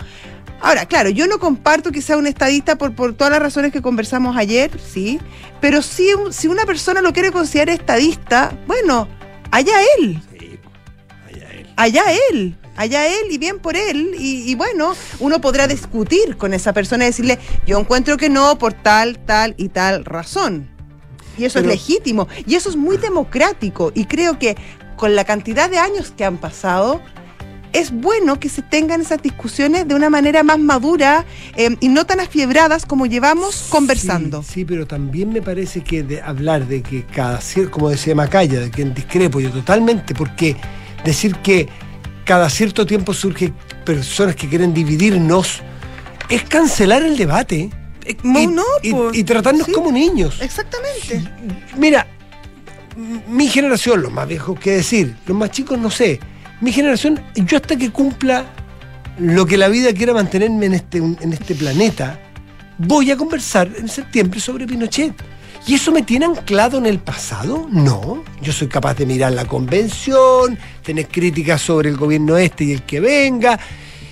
[0.61, 3.81] Ahora, claro, yo no comparto que sea un estadista por, por todas las razones que
[3.81, 5.19] conversamos ayer, sí,
[5.59, 9.09] pero si, si una persona lo quiere considerar estadista, bueno,
[9.51, 10.21] allá él,
[11.27, 12.57] allá él, allá él
[13.29, 14.15] y bien por él.
[14.17, 18.57] Y, y bueno, uno podrá discutir con esa persona y decirle, yo encuentro que no
[18.57, 20.69] por tal, tal y tal razón.
[21.37, 22.27] Y eso Pero- es legítimo.
[22.45, 23.91] Y eso es muy democrático.
[23.95, 24.55] Y creo que
[24.95, 27.01] con la cantidad de años que han pasado,
[27.73, 32.05] es bueno que se tengan esas discusiones de una manera más madura eh, y no
[32.05, 34.43] tan afiebradas como llevamos conversando.
[34.43, 37.39] Sí, sí, pero también me parece que de hablar de que cada
[37.71, 40.55] como decía Macaya, de que discrepo yo totalmente, porque
[41.03, 41.67] decir que
[42.25, 43.53] cada cierto tiempo surgen
[43.85, 45.61] personas que quieren dividirnos
[46.29, 47.69] es cancelar el debate
[48.05, 50.41] Eh, no, y, no, y- pues, y tratarnos sí, como niños.
[50.41, 51.23] Exactamente.
[51.77, 52.05] Mira,
[53.27, 56.19] mi generación, los más viejos que decir, los más chicos no sé.
[56.61, 58.45] Mi generación, yo hasta que cumpla
[59.19, 62.19] lo que la vida quiera mantenerme en este, en este planeta,
[62.77, 65.13] voy a conversar en septiembre sobre Pinochet.
[65.65, 67.67] ¿Y eso me tiene anclado en el pasado?
[67.69, 68.23] No.
[68.41, 72.83] Yo soy capaz de mirar la convención, tener críticas sobre el gobierno este y el
[72.83, 73.57] que venga.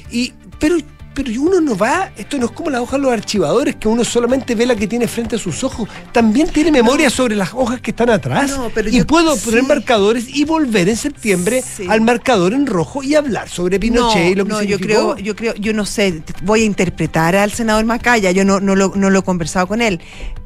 [0.09, 0.77] Y, pero,
[1.13, 4.03] pero uno no va, esto no es como las hojas de los archivadores, que uno
[4.03, 5.89] solamente ve la que tiene frente a sus ojos.
[6.11, 8.49] También tiene memoria sobre las hojas que están atrás.
[8.51, 11.85] No, pero y yo- puedo poner marcadores y volver en septiembre Sí.
[11.89, 15.35] al marcador en rojo y hablar sobre Pinochet y lo que no, yo creo, yo
[15.35, 19.09] creo, yo no sé, voy a interpretar al senador Macaya, yo no, no, lo, no
[19.09, 19.99] lo he conversado con él,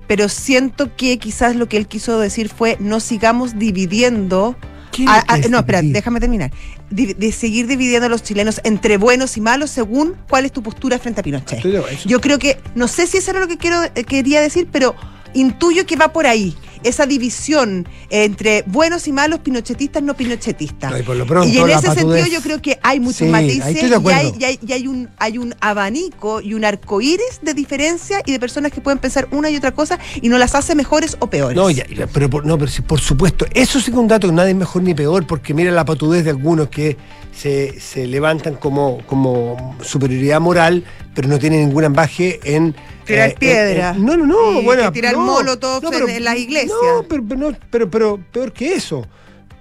[0.08, 4.56] pero siento que quizás lo que él quiso decir fue no sigamos dividiendo.
[4.96, 6.52] ¿Qué es a- a- es no, espera, déjame terminar.
[6.90, 10.64] Di- De, seguir dividiendo a los chilenos entre buenos y malos según cuál es tu
[10.64, 11.62] postura frente a Pinochet.
[11.62, 12.10] De.
[12.10, 14.96] Yo creo que, no sé si eso era lo que quiero, eh, quería decir, pero
[15.34, 16.56] intuyo que va por ahí.
[16.86, 20.92] Esa división entre buenos y malos, pinochetistas, no pinochetistas.
[20.92, 23.26] No, y por lo pronto, y en ese sentido yo creo que hay muchos Sí,
[23.26, 27.40] matices y, hay, y hay- y hay un, hay un abanico y un arco iris
[27.42, 30.56] de diferencia y de personas que pueden pensar una y otra cosa y no las
[30.56, 31.56] hace mejores o peores.
[31.58, 34.28] No, ya, pero, por, no, pero sí, por supuesto, eso sí que es un dato
[34.28, 36.98] que nadie es mejor ni peor, porque mira la patudez de algunos que
[37.36, 40.84] se, se levantan como, como superioridad moral,
[41.14, 42.76] pero no tienen ningún ambaje en...
[43.06, 43.90] Tirar eh, piedra.
[43.92, 44.92] en- en- no, no, no, bueno.
[44.92, 46.72] tirar no, en- en las iglesias.
[46.72, 49.06] No, pero, pero, no, pero, pero peor que eso,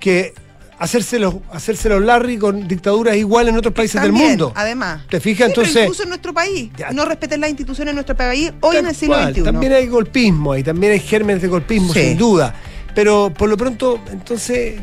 [0.01, 0.33] que
[0.79, 4.53] hacérselos, hacérselos Larry con dictaduras igual en otros países También, del mundo.
[4.55, 5.03] Además.
[5.11, 5.49] ¿Te fijas?
[5.49, 6.70] Sí, pero Entonces- incluso en nuestro país.
[6.77, 6.91] Ya.
[6.93, 9.43] No respeten las instituciones de nuestro país hoy en el siglo cual, XXI.
[9.45, 12.01] También hay golpismo ahí, también hay gérmenes de golpismo, Sí.
[12.01, 12.55] sin duda.
[12.95, 14.81] Pero por lo pronto, entonces,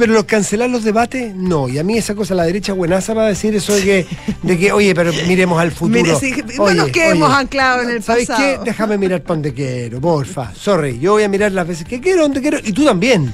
[0.00, 1.68] pero los cancelar los debates, no.
[1.68, 4.06] Y a mí esa cosa, la derecha buenaza va a decir eso de que,
[4.42, 6.02] de que oye, pero miremos al futuro.
[6.02, 8.64] Mira, sí, no nos quedemos anclados en el ¿Sabes pasado.
[8.64, 8.70] qué?
[8.70, 10.54] Déjame mirar para donde quiero, porfa.
[10.54, 13.32] Sorry, yo voy a mirar las veces que quiero, donde quiero, y tú también.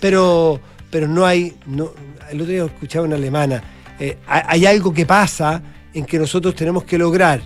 [0.00, 1.54] Pero, pero no hay.
[1.66, 1.92] No,
[2.30, 3.62] el otro día escuchaba una alemana.
[4.00, 5.62] eh, hay, algo que pasa
[5.94, 7.40] en que nosotros tenemos que lograr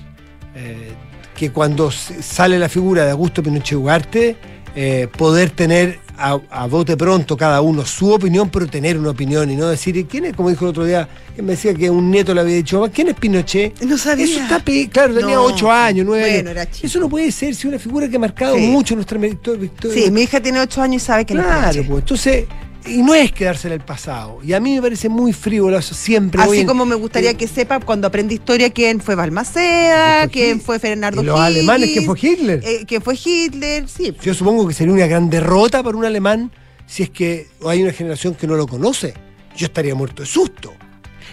[0.56, 0.92] eh,
[1.36, 4.36] que cuando sale la figura de Augusto Pinochet Ugarte,
[4.74, 9.50] eh, poder tener a, a bote pronto cada uno su opinión, pero tener una opinión
[9.50, 10.34] y no decir, ¿y ¿quién es?
[10.36, 12.92] Como dijo el otro día, que me decía que un nieto le había dicho, "Mamá,
[12.92, 13.80] ¿quién es Pinochet?
[13.82, 14.24] No sabía.
[14.24, 15.44] Eso está claro, tenía No.
[15.44, 16.62] ocho años, nueve Bueno, años.
[16.62, 16.86] era chico.
[16.86, 18.62] Eso no puede ser, si una figura que ha marcado Sí.
[18.68, 19.70] mucho nuestra victoria.
[19.92, 22.44] Sí, mi hija tiene ocho años y sabe que no es Claro, pues entonces,
[22.86, 24.38] y no es quedarse en el pasado.
[24.44, 26.40] Y a mí me parece muy frívolo eso siempre.
[26.40, 30.60] Así voy en- como me gustaría que sepa cuando aprende historia quién fue Balmaceda, quién
[30.60, 32.60] fue Fernando los alemanes, Higgins, quién fue Hitler.
[32.64, 34.14] eh, quién fue Hitler, sí.
[34.22, 36.50] Yo supongo que sería una gran derrota para un alemán
[36.86, 39.14] si es que hay una generación que no lo conoce.
[39.56, 40.72] Yo estaría muerto de susto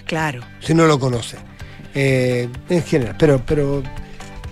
[0.06, 0.41] Claro.
[0.60, 1.38] si no lo conoce.
[1.93, 3.84] Eh, en general, pero, pero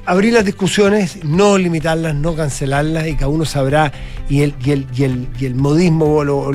[0.10, 3.92] abrir las discusiones, no limitarlas, no cancelarlas y cada uno sabrá
[4.30, 6.52] y el, y el, y el, y el modismo o, lo- o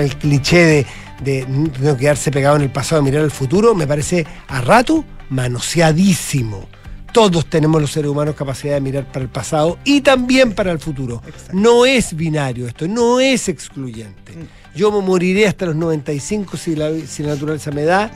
[0.00, 0.86] el cliché de,
[1.24, 1.46] de
[1.80, 6.68] no quedarse pegado en el pasado mirar al futuro me parece a rato manoseadísimo.
[7.12, 10.78] Todos tenemos los seres humanos capacidad de mirar para el pasado y también para el
[10.78, 11.22] futuro.
[11.26, 11.52] Exacto.
[11.54, 14.32] No es binario esto, no es excluyente.
[14.74, 18.10] Yo me moriré hasta los 95 si la, si la naturaleza me da.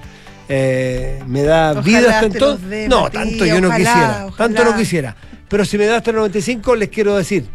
[0.54, 2.86] Eh, me da Ojalá vida hasta entonces.
[2.88, 4.26] No, tanto yo no ojalá, quisiera.
[4.36, 5.16] Tanto no quisiera.
[5.48, 7.46] Pero si me da hasta el 95, les quiero decir.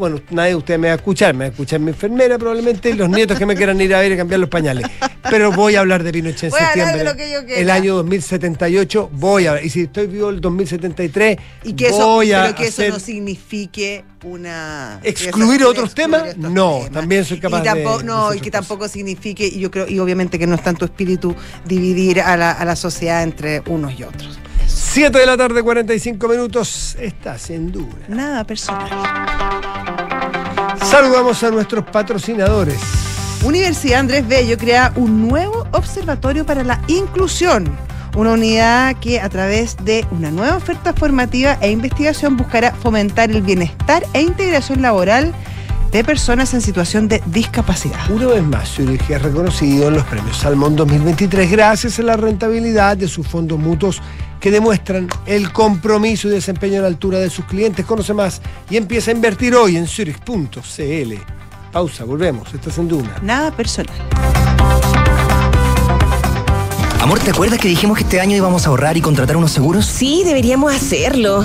[0.00, 2.88] Bueno, nadie de ustedes me va a escuchar, me va a escuchar mi enfermera probablemente
[2.88, 4.86] y los nietos que me quieran ir a ver y cambiar los pañales.
[5.28, 7.04] Pero voy a hablar de Pinochet en Voy hablar septiembre.
[7.04, 11.74] lo que yo el año 2078 voy a Y si estoy vivo el 2073, Y
[11.74, 16.34] que eso, voy a pero que eso hacer- no signifique una ¿Excluir eso- otros temas?
[16.38, 19.86] No, también soy capaz y tampoco, de- no y que tampoco signifique y yo creo
[19.86, 21.36] y obviamente que no está en tu espíritu
[21.66, 24.38] dividir a la, a la sociedad entre unos y otros
[24.92, 26.96] 7 de la tarde, 45 minutos.
[26.98, 27.94] Estás en duda.
[28.08, 28.90] nada personal
[30.82, 32.80] Saludamos a nuestros patrocinadores.
[33.44, 37.70] Universidad Andrés Bello crea un nuevo observatorio para la inclusión,
[38.16, 43.42] una unidad que a través de una nueva oferta formativa e investigación buscará fomentar el
[43.42, 45.32] bienestar e integración laboral
[45.92, 48.10] de personas en situación de discapacidad.
[48.10, 52.96] Una vez más, Zurich es reconocido en los premios Salmón 2023 gracias a la rentabilidad
[52.96, 54.02] de sus fondos mutuos
[54.40, 57.84] que demuestran el compromiso y desempeño a la altura de sus clientes.
[57.84, 61.14] Conoce más y empieza a invertir hoy en Zurich.cl.
[61.72, 62.52] Pausa, volvemos.
[62.52, 63.16] Estás en Duna.
[63.22, 63.94] Nada personal.
[67.00, 69.86] Amor, ¿te acuerdas que dijimos que este año íbamos a ahorrar y contratar unos seguros?
[69.86, 71.44] Sí, deberíamos hacerlo.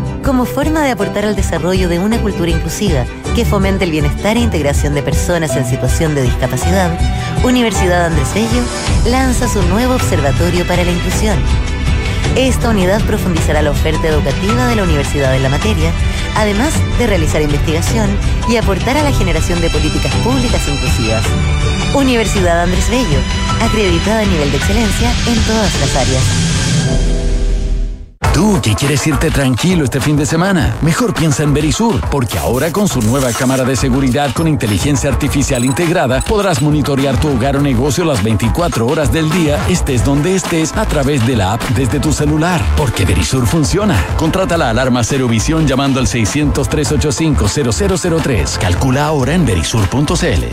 [0.23, 3.05] como forma de aportar al desarrollo de una cultura inclusiva
[3.35, 6.91] que fomente el bienestar e integración de personas en situación de discapacidad,
[7.43, 8.63] Universidad Andrés Bello
[9.05, 11.37] lanza su nuevo Observatorio para la Inclusión.
[12.35, 15.91] Esta unidad profundizará la oferta educativa de la universidad en la materia,
[16.35, 18.09] además de realizar investigación
[18.47, 21.25] y aportar a la generación de políticas públicas inclusivas.
[21.93, 23.19] Universidad Andrés Bello,
[23.61, 27.20] acreditada a nivel de excelencia en todas las áreas.
[28.33, 32.71] Tú que quieres irte tranquilo este fin de semana, mejor piensa en Verisur, porque ahora
[32.71, 37.61] con su nueva cámara de seguridad con inteligencia artificial integrada podrás monitorear tu hogar o
[37.61, 41.99] negocio las 24 horas del día, estés donde estés, a través de la app desde
[41.99, 42.63] tu celular.
[42.77, 44.01] Porque Verisur funciona.
[44.17, 48.59] Contrata la alarma Cero Visión llamando al 600-385-0003.
[48.59, 50.45] Calcula ahora en verisur.cl.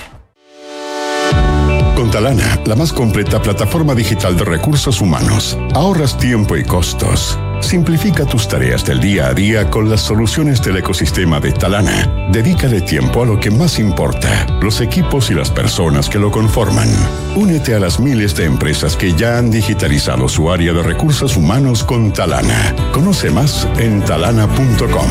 [1.95, 7.39] Con Talana, la más completa plataforma digital de recursos humanos, ahorras tiempo y costos.
[7.61, 12.29] Simplifica tus tareas del día a día con las soluciones del ecosistema de Talana.
[12.31, 16.89] Dedícale tiempo a lo que más importa, los equipos y las personas que lo conforman.
[17.37, 21.85] Únete a las miles de empresas que ya han digitalizado su área de recursos humanos
[21.85, 22.75] con Talana.
[22.93, 25.09] Conoce más en talana.com.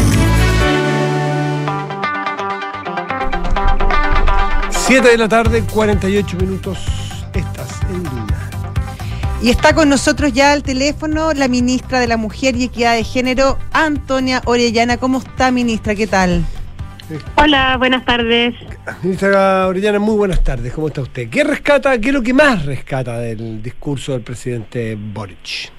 [4.87, 6.77] 7 de la tarde, 48 minutos.
[7.33, 8.36] Estás en Duna.
[9.41, 13.03] Y está con nosotros ya al teléfono la ministra de la Mujer y Equidad de
[13.03, 14.97] Género, Antonia Orellana.
[14.97, 15.93] ¿Cómo está, ministra?
[15.93, 16.43] ¿Qué tal?
[17.35, 18.55] Hola, buenas tardes.
[19.03, 20.73] Ministra Orellana, muy buenas tardes.
[20.73, 21.29] ¿Cómo está usted?
[21.29, 25.71] ¿Qué rescata, qué es lo que más rescata del discurso del presidente Boric?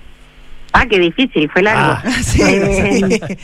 [0.72, 1.98] Ah, qué difícil, fue largo.
[2.04, 3.36] Ah, Sí, Eh, sí.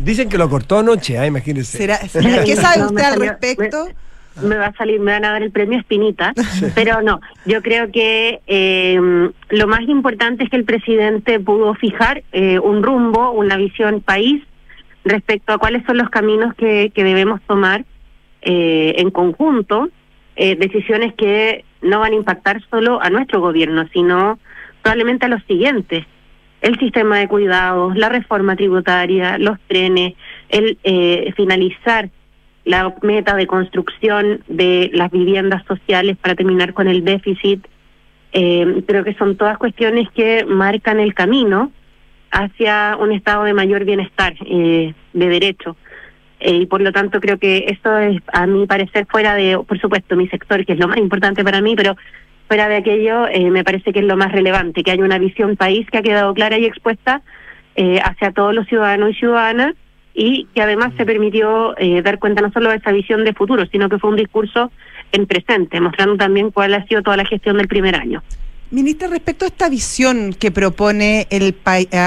[0.00, 1.78] Dicen que lo cortó anoche, ah, imagínense.
[1.78, 3.86] ¿Será- será- ¿Qué sabe usted al salió- respecto?
[3.86, 3.94] Me,
[4.42, 6.32] me va a salir, me van a dar el premio Espinita,
[6.74, 12.22] pero no, yo creo que eh, lo más importante es que el presidente pudo fijar
[12.32, 14.42] eh, un rumbo, una visión país
[15.04, 17.84] respecto a cuáles son los caminos que, que debemos tomar
[18.42, 19.88] eh, en conjunto,
[20.36, 24.38] eh, decisiones que no van a impactar solo a nuestro gobierno, sino
[24.82, 26.06] probablemente a los siguientes.
[26.62, 30.14] El sistema de cuidados, la reforma tributaria, los trenes,
[30.48, 32.10] el eh, finalizar
[32.70, 37.66] la meta de construcción de las viviendas sociales para terminar con el déficit.
[38.32, 41.72] Eh, creo que son todas cuestiones que marcan el camino
[42.30, 45.76] hacia un estado de mayor bienestar, eh, de derecho.
[46.38, 49.80] Eh, y por lo tanto creo que eso es, a mi parecer, fuera de, por
[49.80, 51.96] supuesto, mi sector, que es lo más importante para mí, pero
[52.46, 55.56] fuera de aquello, eh, me parece que es lo más relevante, que haya una visión
[55.56, 57.22] país que ha quedado clara y expuesta
[58.04, 59.74] hacia todos los ciudadanos y ciudadanas
[60.14, 63.64] y que además se permitió eh, dar cuenta no solo de esa visión de futuro,
[63.66, 64.70] sino que fue un discurso
[65.12, 68.22] en presente, mostrando también cuál ha sido toda la gestión del primer año.
[68.70, 71.56] Ministra, respecto a esta visión que propone el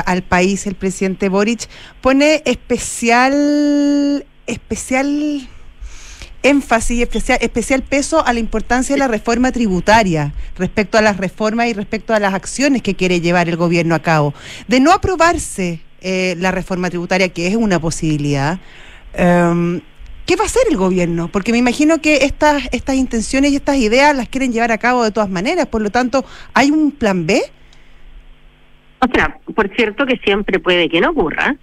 [0.05, 1.67] al país el presidente Boric,
[1.99, 5.41] pone especial especial
[6.41, 11.67] énfasis, especial, especial peso a la importancia de la reforma tributaria respecto a las reformas
[11.67, 14.33] y respecto a las acciones que quiere llevar el gobierno a cabo.
[14.67, 18.59] De no aprobarse eh, la reforma tributaria, que es una posibilidad,
[19.13, 19.79] em,
[20.25, 21.29] ¿qué va a hacer el gobierno?
[21.29, 25.03] Porque me imagino que estas, estas intenciones y estas ideas las quieren llevar a cabo
[25.03, 27.41] de todas maneras, por lo tanto, ¿hay un plan B?
[28.99, 31.55] O sea, por cierto que siempre puede que no ocurra,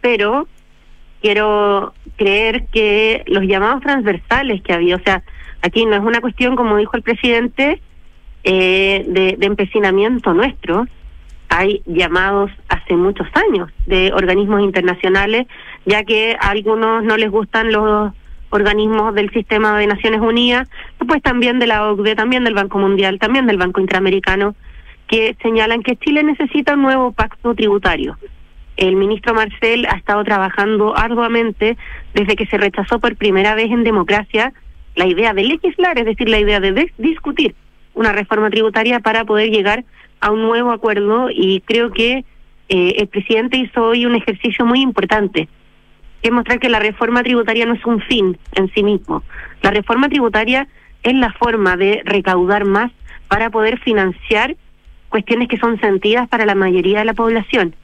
[0.00, 0.46] pero
[1.20, 5.22] quiero creer que los llamados transversales que había, o sea,
[5.62, 7.80] aquí no es una cuestión, como dijo el presidente,
[8.44, 10.86] eh, de, de empecinamiento nuestro,
[11.48, 15.46] hay llamados hace muchos años de organismos internacionales,
[15.86, 18.12] ya que a algunos no les gustan los
[18.50, 20.68] organismos del sistema de Naciones Unidas,
[21.06, 24.54] pues también de la OCDE, también del Banco Mundial, también del Banco Interamericano,
[25.06, 28.18] que señalan que Chile necesita un nuevo pacto tributario.
[28.76, 31.76] El ministro Marcel ha estado trabajando arduamente
[32.14, 34.52] desde que se rechazó por primera vez en democracia
[34.94, 37.54] la idea de legislar, es decir, la idea de discutir
[37.94, 39.84] una reforma tributaria para poder llegar a
[40.26, 42.24] un nuevo acuerdo y creo que
[42.68, 45.48] eh, el presidente hizo hoy un ejercicio muy importante,
[46.20, 49.22] que es mostrar que la reforma tributaria no es un fin en sí mismo.
[49.62, 50.68] La reforma tributaria
[51.02, 52.92] es la forma de recaudar más
[53.28, 54.56] para poder financiar
[55.08, 57.74] cuestiones que son sentidas para la mayoría de la población.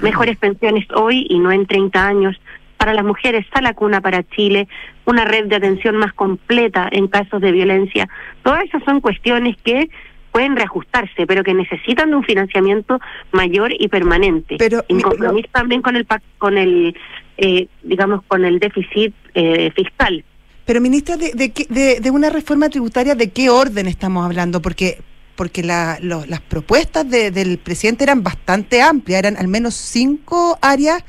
[0.00, 2.40] Mejores pensiones hoy y no en 30 años.
[2.76, 4.68] Para las mujeres, la cuna para Chile,
[5.04, 8.08] una red de atención más completa en casos de violencia.
[8.44, 9.90] Todas esas son cuestiones que
[10.38, 13.00] pueden reajustarse, pero que necesitan de un financiamiento
[13.32, 14.54] mayor y permanente.
[14.56, 16.06] Pero, en compromiso también con el
[16.38, 16.96] con el
[17.36, 20.24] eh, digamos con el déficit eh, fiscal.
[20.64, 24.62] Pero ministra, de, de, de, una reforma tributaria, ¿de qué orden estamos hablando?
[24.62, 24.98] Porque
[25.34, 31.02] porque la, las propuestas del presidente eran bastante amplias, eran al menos cinco áreas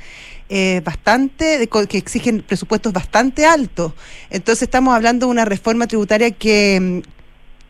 [0.49, 3.93] eh, bastante que exigen presupuestos bastante altos.
[4.31, 7.03] Entonces estamos hablando de una reforma tributaria que,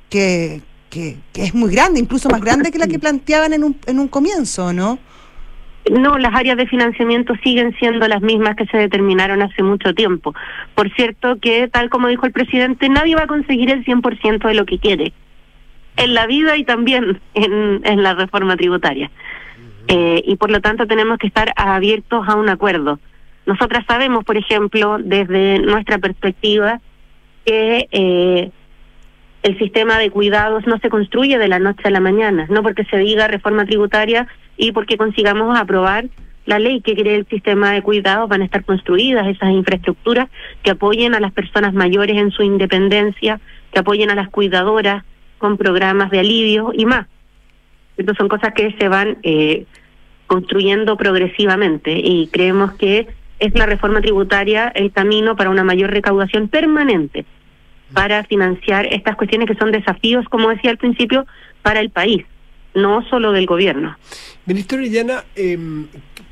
[0.09, 3.99] que, que, es muy grande, incluso más grande que la que planteaban en un, en
[3.99, 4.99] un comienzo, ¿no?
[5.89, 10.35] No, las áreas de financiamiento siguen siendo las mismas que se determinaron hace mucho tiempo.
[10.75, 14.53] Por cierto que, tal como dijo el presidente, nadie va a conseguir el 100% de
[14.53, 15.13] lo que quiere
[15.99, 19.11] en la vida y también en, en la reforma tributaria.
[19.87, 22.99] Eh, y por lo tanto tenemos que estar abiertos a un acuerdo.
[23.45, 26.79] Nosotras sabemos, por ejemplo, desde nuestra perspectiva,
[27.45, 28.51] que eh,
[29.43, 32.83] el sistema de cuidados no se construye de la noche a la mañana, no porque
[32.85, 34.27] se diga reforma tributaria
[34.57, 36.05] y porque consigamos aprobar
[36.45, 40.29] la ley que cree el sistema de cuidados, van a estar construidas esas infraestructuras
[40.63, 43.39] que apoyen a las personas mayores en su independencia,
[43.71, 45.03] que apoyen a las cuidadoras
[45.37, 47.07] con programas de alivio y más.
[47.97, 49.65] Estas son cosas que se van eh,
[50.27, 53.07] construyendo progresivamente y creemos que
[53.39, 57.25] es la reforma tributaria el camino para una mayor recaudación permanente
[57.93, 61.25] para financiar estas cuestiones que son desafíos, como decía al principio,
[61.61, 62.25] para el país,
[62.73, 63.97] no solo del gobierno.
[64.45, 65.57] Ministro Orellana, eh,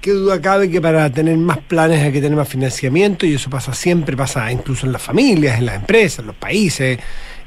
[0.01, 3.49] qué duda cabe que para tener más planes hay que tener más financiamiento y eso
[3.49, 6.99] pasa siempre, pasa incluso en las familias, en las empresas, en los países,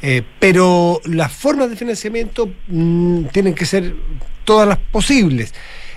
[0.02, 3.94] eh, pero las formas de financiamiento mm, tienen que ser
[4.44, 5.54] todas las posibles.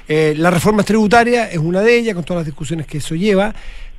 [0.07, 3.53] Eh, la reforma tributaria es una de ellas, con todas las discusiones que eso lleva,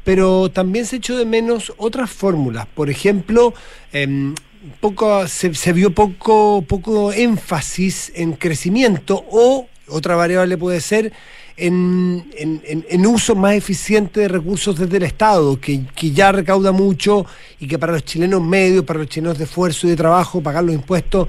[0.04, 2.66] pero también se echó de menos otras fórmulas.
[2.66, 3.54] Por ejemplo,
[3.92, 4.34] em,
[4.80, 11.12] poco, se, vio poco, poco énfasis en crecimiento o otra variable puede ser
[11.56, 17.26] en, en, uso más eficiente de recursos desde el Estado, que, que, ya recauda mucho
[17.60, 20.64] y que para los chilenos medios, para los chilenos de esfuerzo y de trabajo, pagar
[20.64, 21.28] los impuestos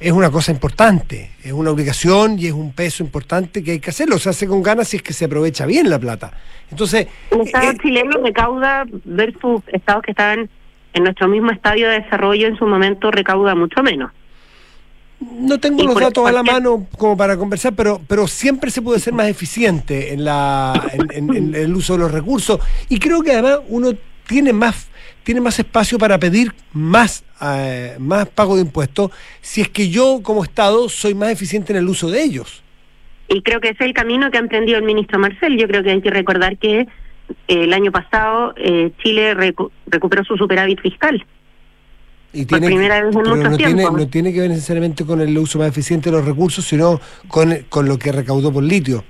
[0.00, 3.90] es una cosa importante, es una obligación y es un peso importante que hay que
[3.90, 4.18] hacerlo.
[4.18, 6.32] Se hace con ganas si es que se aprovecha bien la plata.
[6.70, 7.06] Entonces.
[7.30, 10.48] El Estado eh, chileno recauda versus estados que estaban
[10.94, 14.10] en nuestro mismo estadio de desarrollo en su momento recauda mucho menos.
[15.20, 19.00] No tengo los datos a la mano como para conversar, pero, pero siempre se puede
[19.00, 22.58] ser más eficiente en, la, en el uso de los recursos.
[22.88, 23.90] Y creo que además uno
[24.26, 24.89] tiene más
[25.22, 29.10] tiene más espacio para pedir más, eh, más pago de impuestos
[29.40, 32.62] si es que yo como Estado soy más eficiente en el uso de ellos.
[33.28, 35.56] Y creo que ese es el camino que ha emprendido el ministro Marcel.
[35.56, 36.86] Yo creo que hay que recordar que eh,
[37.46, 39.34] el año pasado eh, Chile
[39.86, 41.24] recuperó su superávit fiscal.
[42.32, 43.96] Y por tiene, primera vez en mucho no tiene, tiempo.
[43.96, 47.56] no tiene que ver necesariamente con el uso más eficiente de los recursos, sino con,
[47.68, 49.04] con lo que recaudó por litio.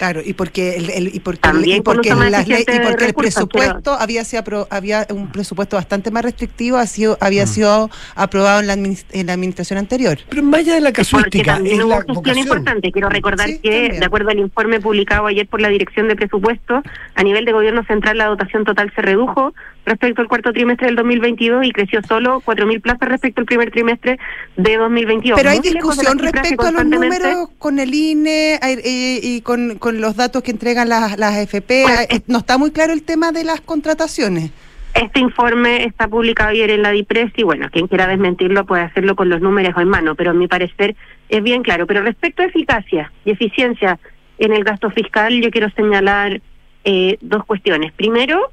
[0.00, 3.12] Claro, y porque el, el- y porque, También y porque, las ley- y porque el
[3.12, 7.24] presupuesto había sido había un presupuesto bastante más restrictivo ha sido, Mm.
[7.24, 10.16] había sido aprobado en la, en la administración anterior.
[10.30, 12.38] Pero más allá de la Porque casuística, también es la vocación.
[12.38, 12.92] importante.
[12.92, 14.00] Quiero recordar Sí, que, también.
[14.00, 16.82] de acuerdo al informe publicado ayer por la Dirección de Presupuesto,
[17.14, 19.52] a nivel de gobierno central la dotación total se redujo
[19.90, 24.18] respecto al cuarto trimestre del 2022 y creció solo 4.000 plazas respecto al primer trimestre
[24.56, 25.36] de 2022.
[25.36, 30.16] Pero hay Muy discusión respecto a los números con el INE y con, con los
[30.16, 31.84] datos que entregan las, las AFP.
[31.84, 34.50] Pues, Eh, no está muy claro el tema de las contrataciones.
[34.94, 39.14] Este informe está publicado ayer en la DIPRES y bueno, quien quiera desmentirlo puede hacerlo
[39.14, 40.96] con los números en mano, pero a mi parecer
[41.28, 41.86] es bien claro.
[41.86, 43.98] Pero respecto a eficacia y eficiencia
[44.38, 46.40] en el gasto fiscal, yo quiero señalar
[46.84, 47.92] eh, dos cuestiones.
[47.92, 48.50] Primero,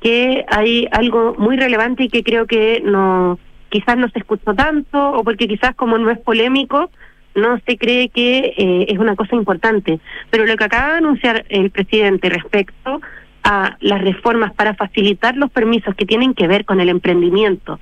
[0.00, 3.38] que hay algo muy relevante y que creo que no
[3.68, 6.90] quizás no se escuchó tanto o porque quizás como no es polémico
[7.34, 10.00] no se cree que eh, es una cosa importante.
[10.30, 13.00] Pero lo que acaba de anunciar el presidente respecto
[13.44, 17.78] a las reformas para facilitar los permisos que tienen que ver con el emprendimiento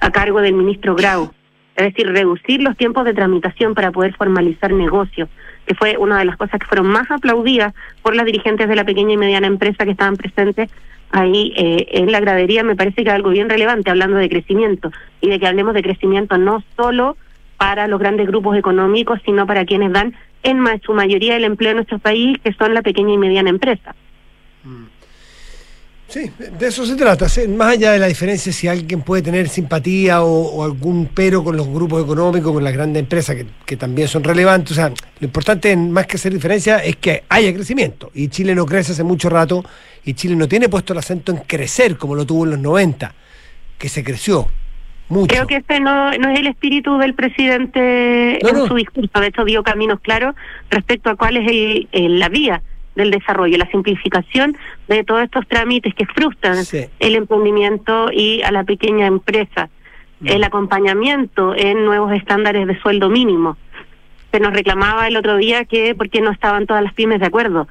[0.00, 1.30] a cargo del ministro Grau,
[1.76, 5.28] es decir, reducir los tiempos de tramitación para poder formalizar negocios,
[5.66, 8.84] que fue una de las cosas que fueron más aplaudidas por las dirigentes de la
[8.84, 10.70] pequeña y mediana empresa que estaban presentes
[11.10, 14.90] ahí eh, en la gradería, me parece que es algo bien relevante hablando de crecimiento
[15.20, 17.16] y de que hablemos de crecimiento no solo
[17.58, 21.76] para los grandes grupos económicos, sino para quienes dan en su mayoría el empleo en
[21.76, 23.94] nuestro país, que son la pequeña y mediana empresa.
[26.08, 27.26] Sí, de eso se trata.
[27.48, 31.56] Más allá de la diferencia si alguien puede tener simpatía o, o algún pero con
[31.56, 34.72] los grupos económicos, con las grandes empresas que, que también son relevantes.
[34.72, 38.10] O sea, lo importante, más que hacer diferencia, es que haya crecimiento.
[38.14, 39.64] Y Chile no crece hace mucho rato
[40.04, 43.12] y Chile no tiene puesto el acento en crecer como lo tuvo en los 90,
[43.76, 44.46] que se creció
[45.08, 45.26] mucho.
[45.34, 48.66] Creo que ese no, no es el espíritu del presidente No, en no.
[48.68, 49.18] su discurso.
[49.20, 50.36] De hecho, dio caminos claros
[50.70, 52.62] respecto a cuál es el, el- la vía
[52.96, 54.56] del desarrollo, la simplificación
[54.88, 56.86] de todos estos trámites que frustran Sí.
[56.98, 59.68] el emprendimiento y a la pequeña empresa,
[60.20, 60.28] Mm.
[60.28, 63.56] el acompañamiento en nuevos estándares de sueldo mínimo.
[64.32, 67.26] Se nos reclamaba el otro día que por qué no estaban todas las pymes de
[67.26, 67.68] acuerdo.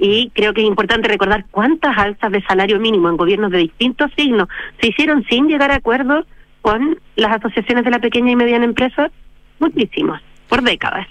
[0.00, 4.12] Y creo que es importante recordar cuántas alzas de salario mínimo en gobiernos de distintos
[4.16, 4.48] signos
[4.80, 6.24] se hicieron sin llegar a acuerdos
[6.62, 9.10] con las asociaciones de la pequeña y mediana empresa,
[9.58, 11.06] muchísimos, por décadas.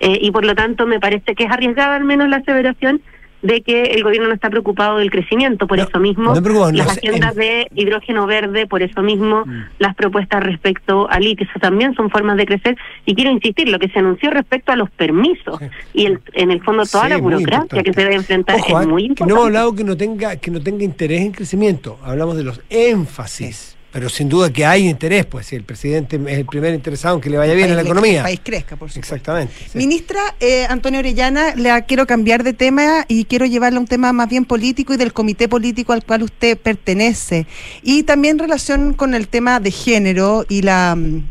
[0.00, 3.00] Eh, y por lo tanto me parece que es arriesgada al menos la aseveración
[3.42, 6.96] de que el gobierno no está preocupado del crecimiento, por No, eso mismo no las
[7.02, 9.44] en- agendas de hidrógeno verde, por eso mismo
[9.78, 12.74] las propuestas respecto al litio, eso también son formas de crecer.
[13.04, 15.60] Y quiero insistir, lo que se anunció respecto a los permisos
[15.92, 17.84] y el, en el fondo toda Sí, la burocracia importante.
[17.84, 19.32] que se debe enfrentar Ojo, es ah, muy que no importante.
[19.34, 23.73] hemos hablado que no tenga que no tenga interés en crecimiento, hablamos de los énfasis,
[23.94, 27.20] pero sin duda que hay interés, pues si el presidente es el primer interesado en
[27.20, 28.18] que le vaya bien a la economía.
[28.18, 29.14] El país crezca, por supuesto.
[29.14, 29.54] Exactamente.
[29.72, 29.78] sí.
[29.78, 34.12] Ministra eh, Antonio Orellana, le quiero cambiar de tema y quiero llevarle a un tema
[34.12, 37.46] más bien político y del comité político al cual usted pertenece.
[37.84, 41.28] Y también en relación con el tema de género y la mm,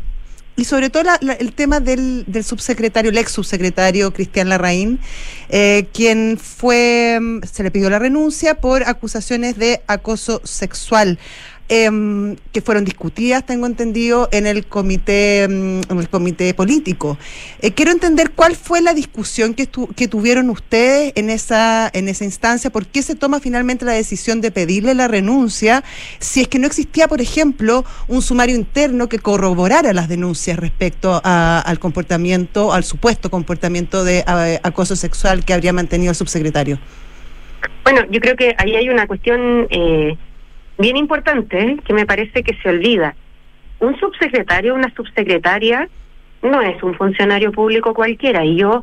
[0.56, 5.00] y sobre todo la- la- el tema del, del subsecretario, el ex subsecretario Cristian Larraín,
[5.48, 11.18] eh, quien fue, mm, se le pidió la renuncia por acusaciones de acoso sexual.
[11.68, 17.16] Em, que fueron discutidas, tengo entendido, en el comité, mm, en el comité político.
[17.60, 22.24] Eh, quiero entender cuál fue la discusión que, que tuvieron ustedes en esa, en esa
[22.24, 25.82] instancia, por qué se toma finalmente la decisión de pedirle la renuncia,
[26.18, 31.20] si es que no existía, por ejemplo, un sumario interno que corroborara las denuncias respecto
[31.24, 36.78] a- al comportamiento, al supuesto comportamiento de eh, acoso sexual que habría mantenido el subsecretario.
[37.82, 40.16] Bueno, yo creo que ahí hay una cuestión eh,
[40.78, 43.14] bien importante que me parece que se olvida.
[43.80, 45.88] Un subsecretario, una subsecretaria,
[46.42, 48.44] no es un funcionario público cualquiera.
[48.44, 48.82] Y yo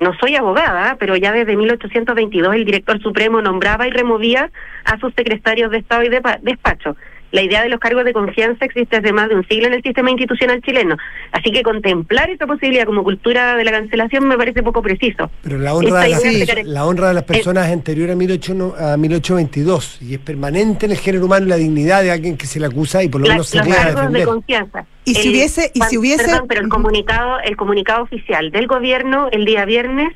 [0.00, 4.50] no soy abogada, pero ya desde 1822 el director supremo nombraba y removía
[4.84, 6.96] a sus secretarios de Estado y de pa- despacho.
[7.32, 9.82] La idea de los cargos de confianza existe desde más de un siglo en el
[9.82, 10.96] sistema institucional chileno.
[11.32, 15.30] Así que contemplar esa posibilidad como cultura de la cancelación me parece poco preciso.
[15.42, 18.74] Pero la honra, de las, la honra de las personas es anterior a, 18, no-
[18.78, 22.60] a 1822 y es permanente en el género humano la dignidad de alguien que se
[22.60, 24.84] le acusa y por lo La- menos se los cargos de confianza.
[25.04, 29.28] Y si hubiese- y si hubiese- perdón, pero el comunicado, el comunicado oficial del gobierno
[29.32, 30.12] el día viernes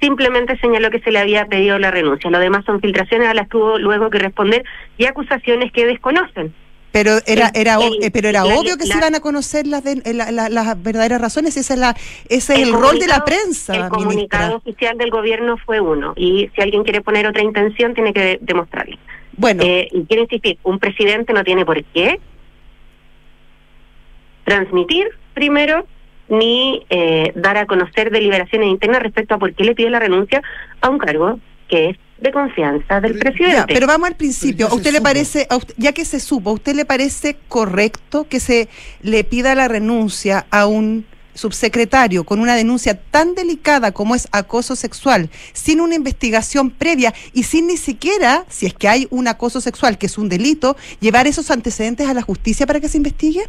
[0.00, 2.30] simplemente señaló que se le había pedido la renuncia.
[2.30, 4.64] Lo demás son filtraciones a las tuvo luego que responder
[4.98, 6.54] y acusaciones que desconocen.
[6.92, 9.84] Pero era, era, el- eh, pero era la- obvio que se iban a conocer las,
[9.84, 11.90] de- eh, la- la- las verdaderas razones, esa es la,
[12.30, 16.14] ese es el, El rol de la prensa, El comunicado oficial del gobierno fue uno
[16.16, 18.96] y si alguien quiere poner otra intención tiene que demostrarlo.
[19.36, 22.18] Bueno, Eh, y quiero insistir, un presidente no tiene por qué
[24.44, 25.86] transmitir primero
[26.28, 30.42] ni eh, dar a conocer deliberaciones internas respecto a por qué le pide la renuncia
[30.80, 33.56] a un cargo que es de confianza del presidente.
[33.56, 34.68] Ya, pero vamos al principio.
[34.68, 35.04] ¿A usted le supo.
[35.04, 38.68] parece, a usted- ya que se supo, ¿a usted le parece correcto que se
[39.02, 41.04] le pida la renuncia a un
[41.34, 47.42] subsecretario con una denuncia tan delicada como es acoso sexual, sin una investigación previa y
[47.42, 51.26] sin ni siquiera, si es que hay un acoso sexual que es un delito, llevar
[51.26, 53.42] esos antecedentes a la justicia para que se investigue?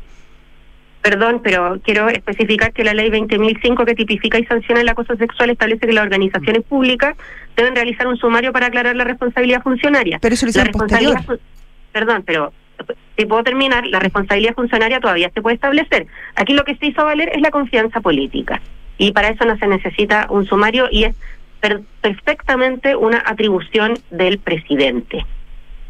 [1.02, 5.50] Perdón, pero quiero especificar que la ley 20.005 que tipifica y sanciona el acoso sexual
[5.52, 7.16] establece que las organizaciones públicas
[7.56, 10.20] deben realizar un sumario para aclarar la responsabilidad funcionaria.
[10.20, 11.16] Pero eso lo hicieron posterior.
[11.94, 12.52] Perdón, pero
[13.18, 16.08] si puedo terminar, la responsabilidad funcionaria todavía se puede establecer.
[16.36, 18.62] Aquí lo que se hizo valer es la confianza política.
[18.98, 21.16] Y para eso no se necesita un sumario y es
[21.62, 25.26] per- perfectamente una atribución del presidente.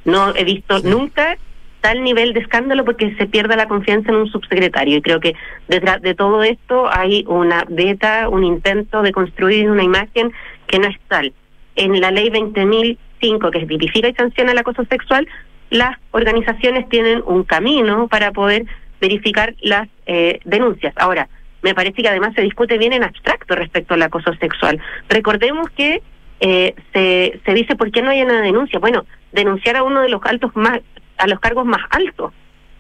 [0.05, 1.37] No he visto nunca
[1.87, 4.97] tal nivel de escándalo porque se pierda la confianza en un subsecretario.
[4.97, 5.35] Y creo que
[5.69, 10.33] detrás de todo esto hay una beta, un intento de construir una imagen
[10.67, 11.31] que no es tal.
[11.77, 15.29] En la ley 20.005, que tipifica y sanciona el acoso sexual,
[15.69, 18.65] las organizaciones tienen un camino para poder
[18.99, 20.93] verificar las eh, denuncias.
[20.97, 21.29] Ahora,
[21.61, 24.77] me parece que además se discute bien en abstracto respecto al acoso sexual.
[25.07, 26.01] Recordemos que
[26.41, 28.77] eh, se, se dice por qué no hay una denuncia.
[28.77, 29.05] Bueno,
[29.37, 30.81] denunciar a uno de los altos más,
[31.17, 32.33] a los cargos más altos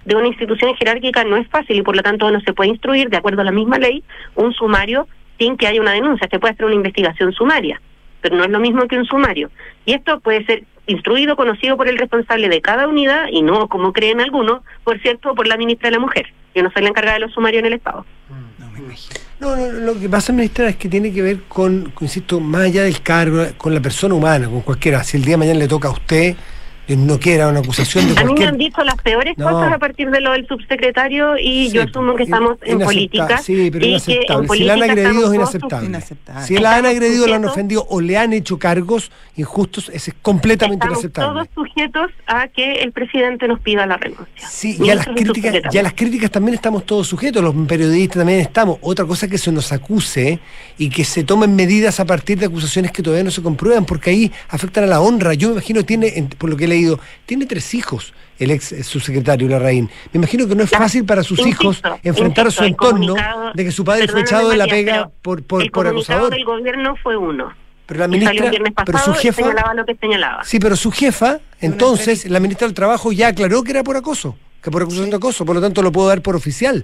[0.07, 3.09] de una institución jerárquica no es fácil y por lo tanto no se puede instruir,
[3.09, 4.03] de acuerdo a la misma ley,
[4.35, 5.05] un sumario
[5.37, 6.29] sin que haya una denuncia.
[6.31, 7.81] Se puede hacer una investigación sumaria,
[8.21, 9.51] pero no es lo mismo que un sumario.
[9.85, 13.91] Y esto puede ser instruido, conocido por el responsable de cada unidad y no, como
[13.91, 16.27] creen algunos, por cierto, por la ministra de la Mujer.
[16.55, 18.05] Yo no soy la encargada de los sumarios en el Estado.
[19.39, 22.83] No, no, lo que pasa, ministra, es que tiene que ver con, insisto, más allá
[22.83, 25.03] del cargo, con la persona humana, con cualquiera.
[25.03, 26.35] Si el día de mañana le toca a usted,
[26.95, 28.49] no quiera una acusación de A mí me cualquier...
[28.49, 29.49] han dicho las peores No.
[29.51, 33.39] cosas a partir de lo del subsecretario y Sí, yo asumo que estamos en política.
[33.39, 34.47] Sí, pero y que inaceptable.
[34.47, 35.87] en Si la han agredido es inaceptable.
[35.87, 36.45] Inaceptable.
[36.47, 40.17] Si la han agredido, la han ofendido o le han hecho cargos injustos, ese es
[40.21, 41.49] completamente Estamos inaceptable.
[41.53, 44.47] todos sujetos a que el presidente nos pida la renuncia.
[44.49, 45.75] Sí, y a, las críticas, subsecretarios.
[45.75, 48.77] y a las críticas también estamos todos sujetos, los periodistas también estamos.
[48.81, 50.39] Otra cosa es que se nos acuse
[50.77, 54.09] y que se tomen medidas a partir de acusaciones que todavía no se comprueban, porque
[54.11, 55.33] ahí afectan a la honra.
[55.33, 58.71] Yo me imagino, tiene, en- por lo que he leído, tiene tres hijos, el ex
[58.71, 59.89] eh, subsecretario Larraín.
[60.13, 63.15] Me imagino que no es fácil para sus insisto, hijos enfrentar insisto, su el entorno
[63.53, 66.33] de que su padre fue echado de la pega por, por, el por comunicado acosador.
[66.33, 67.53] del gobierno fue uno.
[67.87, 70.43] Pero la ministra, el pero su jefa, señalaba lo que señalaba.
[70.43, 74.37] Sí, pero su jefa, entonces, la ministra del Trabajo ya aclaró que era por acoso,
[74.61, 76.83] que por acusación de acoso, por lo tanto lo puedo dar por oficial.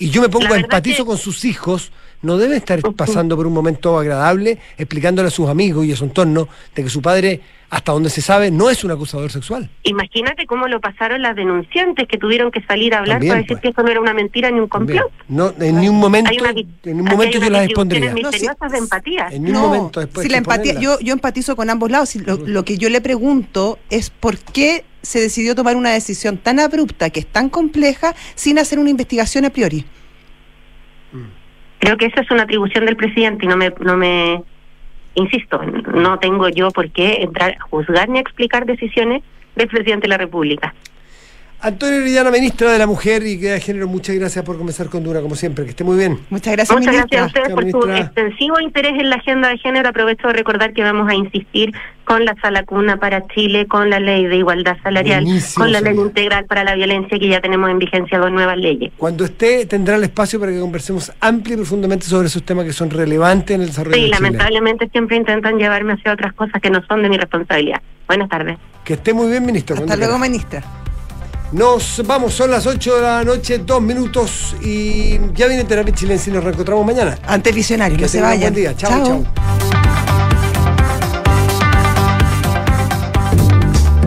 [0.00, 1.92] Y yo me pongo, empatizo que- con sus hijos,
[2.22, 6.04] no debe estar pasando por un momento agradable explicándole a sus amigos y a su
[6.04, 7.40] entorno de que su padre,
[7.70, 9.70] hasta donde se sabe, no es un acusador sexual.
[9.84, 13.56] Imagínate cómo lo pasaron las denunciantes que tuvieron que salir a hablar También, para decir
[13.56, 13.62] pues.
[13.62, 15.10] que eso no era una mentira ni un complot.
[15.28, 18.12] No, en ni un momento, Hay una en un momento yo las expondría.
[18.14, 19.28] de empatía.
[19.30, 20.24] En No, momento después.
[20.26, 22.08] si la empatía, yo, yo empatizo con ambos lados.
[22.10, 26.36] Si lo, lo que yo le pregunto es por qué se decidió tomar una decisión
[26.36, 29.86] tan abrupta, que es tan compleja, sin hacer una investigación a priori.
[31.80, 34.42] Creo que esa es una atribución del presidente y no me, no me,
[35.14, 39.22] insisto, no tengo yo por qué entrar a juzgar ni a explicar decisiones
[39.56, 40.74] del presidente de la República.
[41.62, 45.04] Antonio Orellana, ministra de la Mujer y que de Género, muchas gracias por comenzar con
[45.04, 45.64] Dura, como siempre.
[45.64, 46.18] Que esté muy bien.
[46.30, 47.20] Muchas gracias, Muchas ministra.
[47.20, 47.98] gracias a ustedes Chao, por su ministra.
[48.22, 49.88] extensivo interés en la agenda de género.
[49.90, 51.72] Aprovecho de recordar que vamos a insistir
[52.04, 55.80] con la sala cuna para Chile, con la ley de igualdad salarial, Buenísimo, con la
[55.82, 58.90] ley integral para la violencia, que ya tenemos en vigencia dos nuevas leyes.
[58.96, 62.72] Cuando esté, tendrá el espacio para que conversemos amplia y profundamente sobre esos temas que
[62.72, 64.18] son relevantes en el desarrollo Sí, de Chile.
[64.18, 67.82] lamentablemente siempre intentan llevarme hacia otras cosas que no son de mi responsabilidad.
[68.08, 68.56] Buenas tardes.
[68.82, 69.76] Que esté muy bien, ministro.
[69.76, 70.28] Hasta luego, quiera.
[70.30, 70.62] ministra.
[71.52, 76.30] Nos vamos, son las 8 de la noche, dos minutos y ya viene Terapia Chilense
[76.30, 77.18] y nos reencontramos mañana.
[77.26, 78.40] Ante visionario, Que no se vayan.
[78.40, 78.76] buen día.
[78.76, 79.04] chao.
[79.04, 80.09] chao.